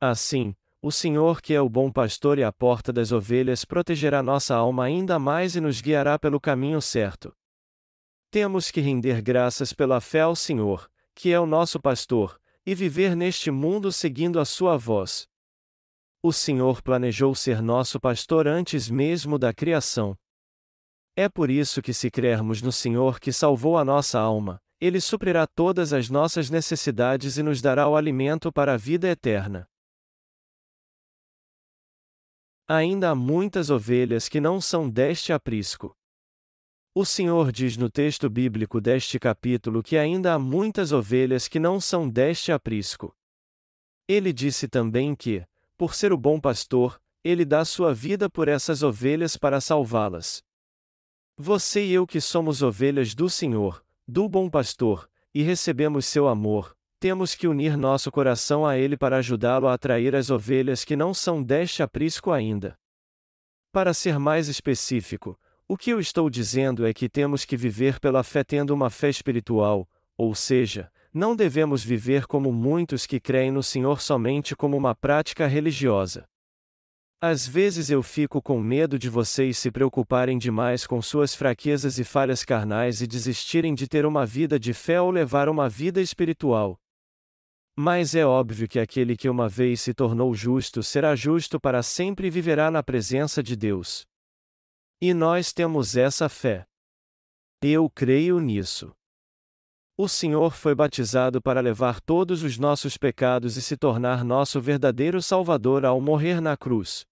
Assim, 0.00 0.54
o 0.80 0.90
Senhor, 0.90 1.42
que 1.42 1.52
é 1.52 1.60
o 1.60 1.68
bom 1.68 1.92
pastor 1.92 2.38
e 2.38 2.44
a 2.44 2.50
porta 2.50 2.90
das 2.90 3.12
ovelhas, 3.12 3.62
protegerá 3.66 4.22
nossa 4.22 4.56
alma 4.56 4.84
ainda 4.84 5.18
mais 5.18 5.54
e 5.54 5.60
nos 5.60 5.82
guiará 5.82 6.18
pelo 6.18 6.40
caminho 6.40 6.80
certo. 6.80 7.30
Temos 8.32 8.70
que 8.70 8.80
render 8.80 9.20
graças 9.20 9.74
pela 9.74 10.00
fé 10.00 10.22
ao 10.22 10.34
Senhor, 10.34 10.90
que 11.14 11.30
é 11.30 11.38
o 11.38 11.44
nosso 11.44 11.78
pastor, 11.78 12.40
e 12.64 12.74
viver 12.74 13.14
neste 13.14 13.50
mundo 13.50 13.92
seguindo 13.92 14.40
a 14.40 14.46
sua 14.46 14.78
voz. 14.78 15.28
O 16.22 16.32
Senhor 16.32 16.80
planejou 16.80 17.34
ser 17.34 17.60
nosso 17.60 18.00
pastor 18.00 18.48
antes 18.48 18.88
mesmo 18.88 19.38
da 19.38 19.52
criação. 19.52 20.16
É 21.14 21.28
por 21.28 21.50
isso 21.50 21.82
que, 21.82 21.92
se 21.92 22.10
crermos 22.10 22.62
no 22.62 22.72
Senhor 22.72 23.20
que 23.20 23.30
salvou 23.30 23.76
a 23.76 23.84
nossa 23.84 24.18
alma, 24.18 24.58
Ele 24.80 24.98
suprirá 24.98 25.46
todas 25.46 25.92
as 25.92 26.08
nossas 26.08 26.48
necessidades 26.48 27.36
e 27.36 27.42
nos 27.42 27.60
dará 27.60 27.86
o 27.86 27.94
alimento 27.94 28.50
para 28.50 28.72
a 28.72 28.78
vida 28.78 29.08
eterna. 29.08 29.68
Ainda 32.66 33.10
há 33.10 33.14
muitas 33.14 33.68
ovelhas 33.68 34.26
que 34.26 34.40
não 34.40 34.58
são 34.58 34.88
deste 34.88 35.34
aprisco. 35.34 35.94
O 36.94 37.06
Senhor 37.06 37.50
diz 37.50 37.78
no 37.78 37.88
texto 37.88 38.28
bíblico 38.28 38.78
deste 38.78 39.18
capítulo 39.18 39.82
que 39.82 39.96
ainda 39.96 40.34
há 40.34 40.38
muitas 40.38 40.92
ovelhas 40.92 41.48
que 41.48 41.58
não 41.58 41.80
são 41.80 42.06
deste 42.06 42.52
aprisco. 42.52 43.16
Ele 44.06 44.30
disse 44.30 44.68
também 44.68 45.14
que, 45.14 45.42
por 45.78 45.94
ser 45.94 46.12
o 46.12 46.18
bom 46.18 46.38
pastor, 46.38 47.00
ele 47.24 47.46
dá 47.46 47.64
sua 47.64 47.94
vida 47.94 48.28
por 48.28 48.46
essas 48.46 48.82
ovelhas 48.82 49.38
para 49.38 49.58
salvá-las. 49.58 50.44
Você 51.38 51.82
e 51.82 51.92
eu 51.92 52.06
que 52.06 52.20
somos 52.20 52.62
ovelhas 52.62 53.14
do 53.14 53.30
Senhor, 53.30 53.82
do 54.06 54.28
bom 54.28 54.50
pastor, 54.50 55.08
e 55.34 55.42
recebemos 55.42 56.04
seu 56.04 56.28
amor, 56.28 56.76
temos 57.00 57.34
que 57.34 57.48
unir 57.48 57.74
nosso 57.74 58.12
coração 58.12 58.66
a 58.66 58.76
ele 58.76 58.98
para 58.98 59.16
ajudá-lo 59.16 59.66
a 59.66 59.72
atrair 59.72 60.14
as 60.14 60.28
ovelhas 60.28 60.84
que 60.84 60.94
não 60.94 61.14
são 61.14 61.42
deste 61.42 61.82
aprisco 61.82 62.30
ainda. 62.30 62.78
Para 63.72 63.94
ser 63.94 64.18
mais 64.18 64.46
específico, 64.46 65.40
o 65.72 65.76
que 65.78 65.88
eu 65.88 65.98
estou 65.98 66.28
dizendo 66.28 66.86
é 66.86 66.92
que 66.92 67.08
temos 67.08 67.46
que 67.46 67.56
viver 67.56 67.98
pela 67.98 68.22
fé 68.22 68.44
tendo 68.44 68.74
uma 68.74 68.90
fé 68.90 69.08
espiritual, 69.08 69.88
ou 70.18 70.34
seja, 70.34 70.92
não 71.14 71.34
devemos 71.34 71.82
viver 71.82 72.26
como 72.26 72.52
muitos 72.52 73.06
que 73.06 73.18
creem 73.18 73.50
no 73.50 73.62
Senhor 73.62 74.02
somente 74.02 74.54
como 74.54 74.76
uma 74.76 74.94
prática 74.94 75.46
religiosa. 75.46 76.26
Às 77.22 77.48
vezes 77.48 77.88
eu 77.88 78.02
fico 78.02 78.42
com 78.42 78.60
medo 78.60 78.98
de 78.98 79.08
vocês 79.08 79.56
se 79.56 79.70
preocuparem 79.70 80.36
demais 80.36 80.86
com 80.86 81.00
suas 81.00 81.34
fraquezas 81.34 81.98
e 81.98 82.04
falhas 82.04 82.44
carnais 82.44 83.00
e 83.00 83.06
desistirem 83.06 83.74
de 83.74 83.88
ter 83.88 84.04
uma 84.04 84.26
vida 84.26 84.60
de 84.60 84.74
fé 84.74 85.00
ou 85.00 85.10
levar 85.10 85.48
uma 85.48 85.70
vida 85.70 86.02
espiritual. 86.02 86.78
Mas 87.74 88.14
é 88.14 88.26
óbvio 88.26 88.68
que 88.68 88.78
aquele 88.78 89.16
que 89.16 89.26
uma 89.26 89.48
vez 89.48 89.80
se 89.80 89.94
tornou 89.94 90.34
justo 90.34 90.82
será 90.82 91.16
justo 91.16 91.58
para 91.58 91.82
sempre 91.82 92.26
e 92.26 92.30
viverá 92.30 92.70
na 92.70 92.82
presença 92.82 93.42
de 93.42 93.56
Deus. 93.56 94.06
E 95.04 95.12
nós 95.12 95.52
temos 95.52 95.96
essa 95.96 96.28
fé. 96.28 96.64
Eu 97.60 97.90
creio 97.90 98.38
nisso. 98.38 98.94
O 99.98 100.06
Senhor 100.06 100.54
foi 100.54 100.76
batizado 100.76 101.42
para 101.42 101.60
levar 101.60 102.00
todos 102.00 102.44
os 102.44 102.56
nossos 102.56 102.96
pecados 102.96 103.56
e 103.56 103.62
se 103.62 103.76
tornar 103.76 104.24
nosso 104.24 104.60
verdadeiro 104.60 105.20
Salvador 105.20 105.84
ao 105.84 106.00
morrer 106.00 106.40
na 106.40 106.56
cruz. 106.56 107.04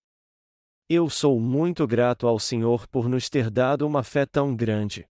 Eu 0.88 1.10
sou 1.10 1.40
muito 1.40 1.84
grato 1.84 2.28
ao 2.28 2.38
Senhor 2.38 2.86
por 2.86 3.08
nos 3.08 3.28
ter 3.28 3.50
dado 3.50 3.84
uma 3.84 4.04
fé 4.04 4.24
tão 4.24 4.54
grande. 4.54 5.04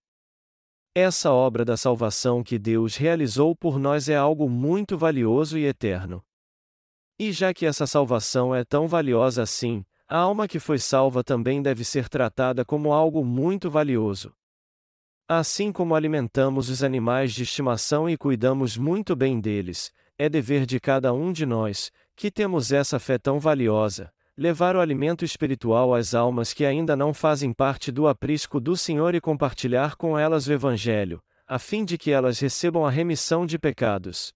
Essa 0.95 1.31
obra 1.31 1.67
da 1.67 1.77
salvação 1.77 2.43
que 2.43 2.59
Deus 2.59 2.97
realizou 2.97 3.55
por 3.55 3.79
nós 3.79 4.09
é 4.09 4.17
algo 4.17 4.49
muito 4.49 4.97
valioso 4.97 5.59
e 5.59 5.67
eterno. 5.67 6.25
E 7.19 7.31
já 7.31 7.53
que 7.53 7.67
essa 7.67 7.87
salvação 7.87 8.55
é 8.55 8.65
tão 8.65 8.89
valiosa 8.89 9.43
assim, 9.43 9.85
a 10.11 10.19
alma 10.19 10.49
que 10.49 10.59
foi 10.59 10.77
salva 10.77 11.23
também 11.23 11.63
deve 11.63 11.85
ser 11.85 12.09
tratada 12.09 12.65
como 12.65 12.93
algo 12.93 13.25
muito 13.25 13.71
valioso. 13.71 14.35
Assim 15.29 15.71
como 15.71 15.95
alimentamos 15.95 16.69
os 16.69 16.83
animais 16.83 17.33
de 17.33 17.45
estimação 17.45 18.11
e 18.11 18.17
cuidamos 18.17 18.77
muito 18.77 19.15
bem 19.15 19.41
deles, 19.41 19.93
é 20.19 20.29
dever 20.29 20.67
de 20.67 20.81
cada 20.81 21.13
um 21.13 21.33
de 21.33 21.47
nós, 21.47 21.93
que 22.17 22.29
temos 22.29 22.73
essa 22.73 22.99
fé 22.99 23.19
tão 23.19 23.39
valiosa, 23.39 24.13
levar 24.37 24.75
o 24.75 24.81
alimento 24.81 25.25
espiritual 25.25 25.95
às 25.95 26.13
almas 26.13 26.53
que 26.53 26.65
ainda 26.65 26.97
não 26.97 27.15
fazem 27.15 27.53
parte 27.53 27.93
do 27.93 28.09
aprisco 28.09 28.59
do 28.59 28.77
Senhor 28.77 29.15
e 29.15 29.21
compartilhar 29.21 29.95
com 29.95 30.19
elas 30.19 30.49
o 30.49 30.53
Evangelho, 30.53 31.23
a 31.47 31.57
fim 31.57 31.85
de 31.85 31.97
que 31.97 32.11
elas 32.11 32.41
recebam 32.41 32.85
a 32.85 32.91
remissão 32.91 33.47
de 33.47 33.61
pecados. 33.61 34.35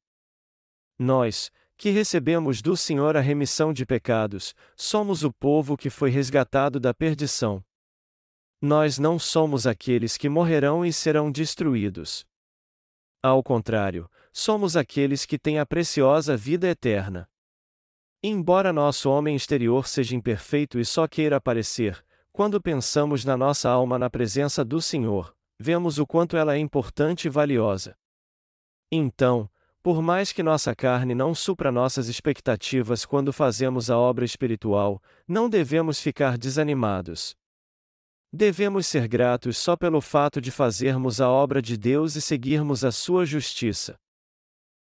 Nós, 0.96 1.50
que 1.76 1.90
recebemos 1.90 2.62
do 2.62 2.76
Senhor 2.76 3.16
a 3.16 3.20
remissão 3.20 3.72
de 3.72 3.84
pecados, 3.84 4.54
somos 4.76 5.24
o 5.24 5.32
povo 5.32 5.76
que 5.76 5.90
foi 5.90 6.10
resgatado 6.10 6.78
da 6.78 6.94
perdição. 6.94 7.64
Nós 8.60 8.98
não 8.98 9.18
somos 9.18 9.66
aqueles 9.66 10.16
que 10.16 10.28
morrerão 10.28 10.84
e 10.84 10.92
serão 10.92 11.30
destruídos. 11.30 12.24
Ao 13.22 13.42
contrário, 13.42 14.10
somos 14.32 14.76
aqueles 14.76 15.26
que 15.26 15.38
têm 15.38 15.58
a 15.58 15.66
preciosa 15.66 16.36
vida 16.36 16.68
eterna. 16.68 17.28
Embora 18.22 18.72
nosso 18.72 19.10
homem 19.10 19.36
exterior 19.36 19.86
seja 19.86 20.16
imperfeito 20.16 20.78
e 20.78 20.84
só 20.84 21.06
queira 21.06 21.36
aparecer, 21.36 22.02
quando 22.32 22.60
pensamos 22.60 23.24
na 23.24 23.36
nossa 23.36 23.68
alma 23.68 23.98
na 23.98 24.08
presença 24.08 24.64
do 24.64 24.80
Senhor, 24.80 25.36
vemos 25.58 25.98
o 25.98 26.06
quanto 26.06 26.36
ela 26.36 26.54
é 26.54 26.58
importante 26.58 27.26
e 27.26 27.30
valiosa. 27.30 27.96
Então, 28.90 29.48
por 29.84 30.00
mais 30.00 30.32
que 30.32 30.42
nossa 30.42 30.74
carne 30.74 31.14
não 31.14 31.34
supra 31.34 31.70
nossas 31.70 32.08
expectativas 32.08 33.04
quando 33.04 33.34
fazemos 33.34 33.90
a 33.90 33.98
obra 33.98 34.24
espiritual, 34.24 34.98
não 35.28 35.46
devemos 35.46 36.00
ficar 36.00 36.38
desanimados. 36.38 37.36
Devemos 38.32 38.86
ser 38.86 39.06
gratos 39.06 39.58
só 39.58 39.76
pelo 39.76 40.00
fato 40.00 40.40
de 40.40 40.50
fazermos 40.50 41.20
a 41.20 41.28
obra 41.28 41.60
de 41.60 41.76
Deus 41.76 42.16
e 42.16 42.22
seguirmos 42.22 42.82
a 42.82 42.90
sua 42.90 43.26
justiça. 43.26 43.94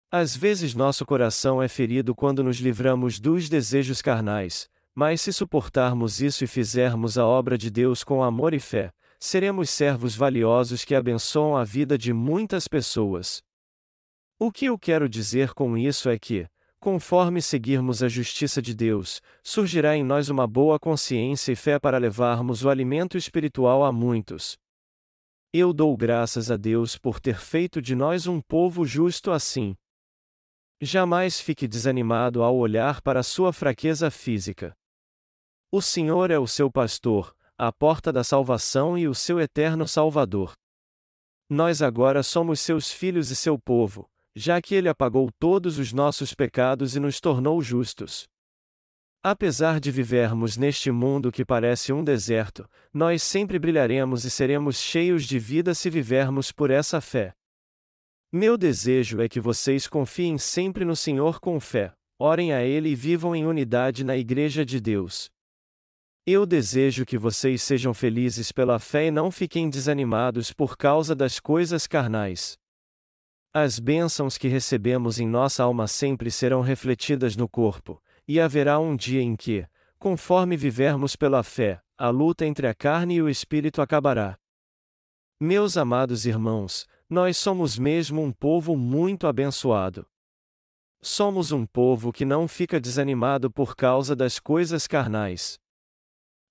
Às 0.08 0.36
vezes 0.36 0.72
nosso 0.72 1.04
coração 1.04 1.60
é 1.60 1.66
ferido 1.66 2.14
quando 2.14 2.44
nos 2.44 2.58
livramos 2.58 3.18
dos 3.18 3.48
desejos 3.48 4.00
carnais, 4.00 4.68
mas 4.94 5.20
se 5.20 5.32
suportarmos 5.32 6.20
isso 6.22 6.44
e 6.44 6.46
fizermos 6.46 7.18
a 7.18 7.26
obra 7.26 7.58
de 7.58 7.72
Deus 7.72 8.04
com 8.04 8.22
amor 8.22 8.54
e 8.54 8.60
fé, 8.60 8.92
seremos 9.18 9.68
servos 9.68 10.14
valiosos 10.14 10.84
que 10.84 10.94
abençoam 10.94 11.56
a 11.56 11.64
vida 11.64 11.98
de 11.98 12.12
muitas 12.12 12.68
pessoas. 12.68 13.42
O 14.44 14.50
que 14.50 14.64
eu 14.64 14.76
quero 14.76 15.08
dizer 15.08 15.54
com 15.54 15.78
isso 15.78 16.10
é 16.10 16.18
que, 16.18 16.48
conforme 16.80 17.40
seguirmos 17.40 18.02
a 18.02 18.08
justiça 18.08 18.60
de 18.60 18.74
Deus, 18.74 19.22
surgirá 19.40 19.96
em 19.96 20.02
nós 20.02 20.28
uma 20.28 20.48
boa 20.48 20.80
consciência 20.80 21.52
e 21.52 21.54
fé 21.54 21.78
para 21.78 21.96
levarmos 21.96 22.64
o 22.64 22.68
alimento 22.68 23.16
espiritual 23.16 23.84
a 23.84 23.92
muitos. 23.92 24.58
Eu 25.52 25.72
dou 25.72 25.96
graças 25.96 26.50
a 26.50 26.56
Deus 26.56 26.98
por 26.98 27.20
ter 27.20 27.38
feito 27.38 27.80
de 27.80 27.94
nós 27.94 28.26
um 28.26 28.40
povo 28.40 28.84
justo 28.84 29.30
assim. 29.30 29.76
Jamais 30.80 31.40
fique 31.40 31.68
desanimado 31.68 32.42
ao 32.42 32.56
olhar 32.56 33.00
para 33.00 33.22
sua 33.22 33.52
fraqueza 33.52 34.10
física. 34.10 34.76
O 35.70 35.80
Senhor 35.80 36.32
é 36.32 36.38
o 36.40 36.48
seu 36.48 36.68
pastor, 36.68 37.32
a 37.56 37.70
porta 37.70 38.12
da 38.12 38.24
salvação 38.24 38.98
e 38.98 39.06
o 39.06 39.14
seu 39.14 39.38
eterno 39.38 39.86
Salvador. 39.86 40.52
Nós 41.48 41.80
agora 41.80 42.24
somos 42.24 42.58
seus 42.58 42.90
filhos 42.90 43.30
e 43.30 43.36
seu 43.36 43.56
povo, 43.56 44.10
já 44.34 44.60
que 44.60 44.74
ele 44.74 44.88
apagou 44.88 45.30
todos 45.38 45.78
os 45.78 45.92
nossos 45.92 46.34
pecados 46.34 46.96
e 46.96 47.00
nos 47.00 47.20
tornou 47.20 47.60
justos. 47.62 48.26
Apesar 49.22 49.78
de 49.78 49.90
vivermos 49.90 50.56
neste 50.56 50.90
mundo 50.90 51.30
que 51.30 51.44
parece 51.44 51.92
um 51.92 52.02
deserto, 52.02 52.68
nós 52.92 53.22
sempre 53.22 53.58
brilharemos 53.58 54.24
e 54.24 54.30
seremos 54.30 54.78
cheios 54.78 55.24
de 55.24 55.38
vida 55.38 55.74
se 55.74 55.88
vivermos 55.88 56.50
por 56.50 56.70
essa 56.70 57.00
fé. 57.00 57.32
Meu 58.32 58.56
desejo 58.56 59.20
é 59.20 59.28
que 59.28 59.38
vocês 59.38 59.86
confiem 59.86 60.38
sempre 60.38 60.84
no 60.84 60.96
Senhor 60.96 61.38
com 61.38 61.60
fé, 61.60 61.92
orem 62.18 62.52
a 62.52 62.64
Ele 62.64 62.88
e 62.88 62.94
vivam 62.96 63.36
em 63.36 63.46
unidade 63.46 64.02
na 64.02 64.16
Igreja 64.16 64.64
de 64.64 64.80
Deus. 64.80 65.30
Eu 66.26 66.46
desejo 66.46 67.04
que 67.04 67.18
vocês 67.18 67.62
sejam 67.62 67.92
felizes 67.92 68.50
pela 68.50 68.78
fé 68.78 69.06
e 69.06 69.10
não 69.10 69.30
fiquem 69.30 69.68
desanimados 69.68 70.52
por 70.52 70.76
causa 70.76 71.14
das 71.14 71.38
coisas 71.38 71.86
carnais. 71.86 72.56
As 73.54 73.78
bênçãos 73.78 74.38
que 74.38 74.48
recebemos 74.48 75.20
em 75.20 75.28
nossa 75.28 75.62
alma 75.62 75.86
sempre 75.86 76.30
serão 76.30 76.62
refletidas 76.62 77.36
no 77.36 77.46
corpo, 77.46 78.02
e 78.26 78.40
haverá 78.40 78.78
um 78.78 78.96
dia 78.96 79.20
em 79.20 79.36
que, 79.36 79.66
conforme 79.98 80.56
vivermos 80.56 81.16
pela 81.16 81.42
fé, 81.42 81.82
a 81.98 82.08
luta 82.08 82.46
entre 82.46 82.66
a 82.66 82.74
carne 82.74 83.16
e 83.16 83.22
o 83.22 83.28
espírito 83.28 83.82
acabará. 83.82 84.38
Meus 85.38 85.76
amados 85.76 86.24
irmãos, 86.24 86.86
nós 87.10 87.36
somos 87.36 87.78
mesmo 87.78 88.22
um 88.22 88.32
povo 88.32 88.74
muito 88.74 89.26
abençoado. 89.26 90.06
Somos 91.02 91.52
um 91.52 91.66
povo 91.66 92.10
que 92.10 92.24
não 92.24 92.48
fica 92.48 92.80
desanimado 92.80 93.50
por 93.50 93.76
causa 93.76 94.16
das 94.16 94.38
coisas 94.38 94.86
carnais. 94.86 95.60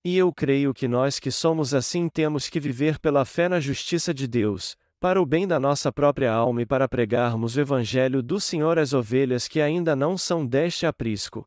E 0.04 0.16
eu 0.16 0.32
creio 0.32 0.72
que 0.72 0.86
nós 0.86 1.18
que 1.18 1.32
somos 1.32 1.74
assim 1.74 2.08
temos 2.08 2.48
que 2.48 2.60
viver 2.60 3.00
pela 3.00 3.24
fé 3.24 3.48
na 3.48 3.58
justiça 3.58 4.14
de 4.14 4.28
Deus, 4.28 4.76
para 5.02 5.20
o 5.20 5.26
bem 5.26 5.48
da 5.48 5.58
nossa 5.58 5.90
própria 5.90 6.32
alma 6.32 6.62
e 6.62 6.64
para 6.64 6.88
pregarmos 6.88 7.56
o 7.56 7.60
Evangelho 7.60 8.22
do 8.22 8.38
Senhor 8.38 8.78
às 8.78 8.92
ovelhas 8.92 9.48
que 9.48 9.60
ainda 9.60 9.96
não 9.96 10.16
são 10.16 10.46
deste 10.46 10.86
aprisco. 10.86 11.44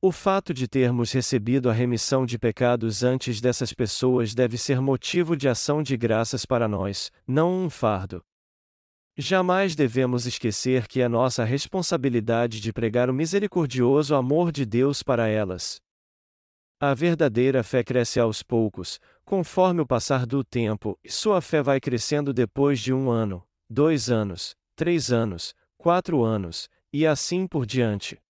O 0.00 0.12
fato 0.12 0.54
de 0.54 0.68
termos 0.68 1.10
recebido 1.10 1.68
a 1.68 1.72
remissão 1.72 2.24
de 2.24 2.38
pecados 2.38 3.02
antes 3.02 3.40
dessas 3.40 3.72
pessoas 3.72 4.32
deve 4.32 4.56
ser 4.56 4.80
motivo 4.80 5.36
de 5.36 5.48
ação 5.48 5.82
de 5.82 5.96
graças 5.96 6.46
para 6.46 6.68
nós, 6.68 7.10
não 7.26 7.64
um 7.64 7.68
fardo. 7.68 8.22
Jamais 9.16 9.74
devemos 9.74 10.24
esquecer 10.24 10.86
que 10.86 11.00
é 11.00 11.08
nossa 11.08 11.42
responsabilidade 11.42 12.60
de 12.60 12.72
pregar 12.72 13.10
o 13.10 13.12
misericordioso 13.12 14.14
amor 14.14 14.52
de 14.52 14.64
Deus 14.64 15.02
para 15.02 15.26
elas. 15.26 15.80
A 16.84 16.94
verdadeira 16.94 17.62
fé 17.62 17.84
cresce 17.84 18.18
aos 18.18 18.42
poucos, 18.42 18.98
conforme 19.24 19.80
o 19.80 19.86
passar 19.86 20.26
do 20.26 20.42
tempo, 20.42 20.98
e 21.04 21.12
sua 21.12 21.40
fé 21.40 21.62
vai 21.62 21.78
crescendo 21.78 22.32
depois 22.32 22.80
de 22.80 22.92
um 22.92 23.08
ano, 23.08 23.46
dois 23.70 24.10
anos, 24.10 24.56
três 24.74 25.12
anos, 25.12 25.54
quatro 25.78 26.24
anos, 26.24 26.68
e 26.92 27.06
assim 27.06 27.46
por 27.46 27.66
diante. 27.66 28.20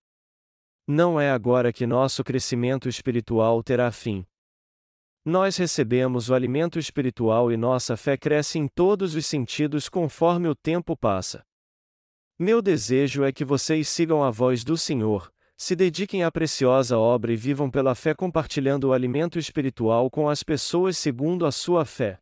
Não 0.86 1.18
é 1.18 1.30
agora 1.30 1.72
que 1.72 1.86
nosso 1.86 2.22
crescimento 2.22 2.90
espiritual 2.90 3.62
terá 3.62 3.90
fim. 3.90 4.22
Nós 5.24 5.57
recebemos 5.57 6.28
o 6.28 6.34
alimento 6.34 6.78
espiritual 6.78 7.50
e 7.50 7.57
nossa 7.57 7.96
fé 7.96 8.18
cresce 8.18 8.59
em 8.59 8.68
todos 8.68 9.14
os 9.14 9.24
sentidos 9.24 9.88
conforme 9.88 10.46
o 10.46 10.55
tempo 10.55 10.94
passa. 10.94 11.42
Meu 12.38 12.61
desejo 12.61 13.24
é 13.24 13.32
que 13.32 13.46
vocês 13.46 13.88
sigam 13.88 14.22
a 14.22 14.30
voz 14.30 14.62
do 14.62 14.76
Senhor, 14.76 15.32
se 15.62 15.76
dediquem 15.76 16.24
à 16.24 16.32
preciosa 16.32 16.98
obra 16.98 17.32
e 17.32 17.36
vivam 17.36 17.70
pela 17.70 17.94
fé 17.94 18.12
compartilhando 18.12 18.88
o 18.88 18.92
alimento 18.92 19.38
espiritual 19.38 20.10
com 20.10 20.28
as 20.28 20.42
pessoas 20.42 20.98
segundo 20.98 21.46
a 21.46 21.52
sua 21.52 21.84
fé. 21.84 22.18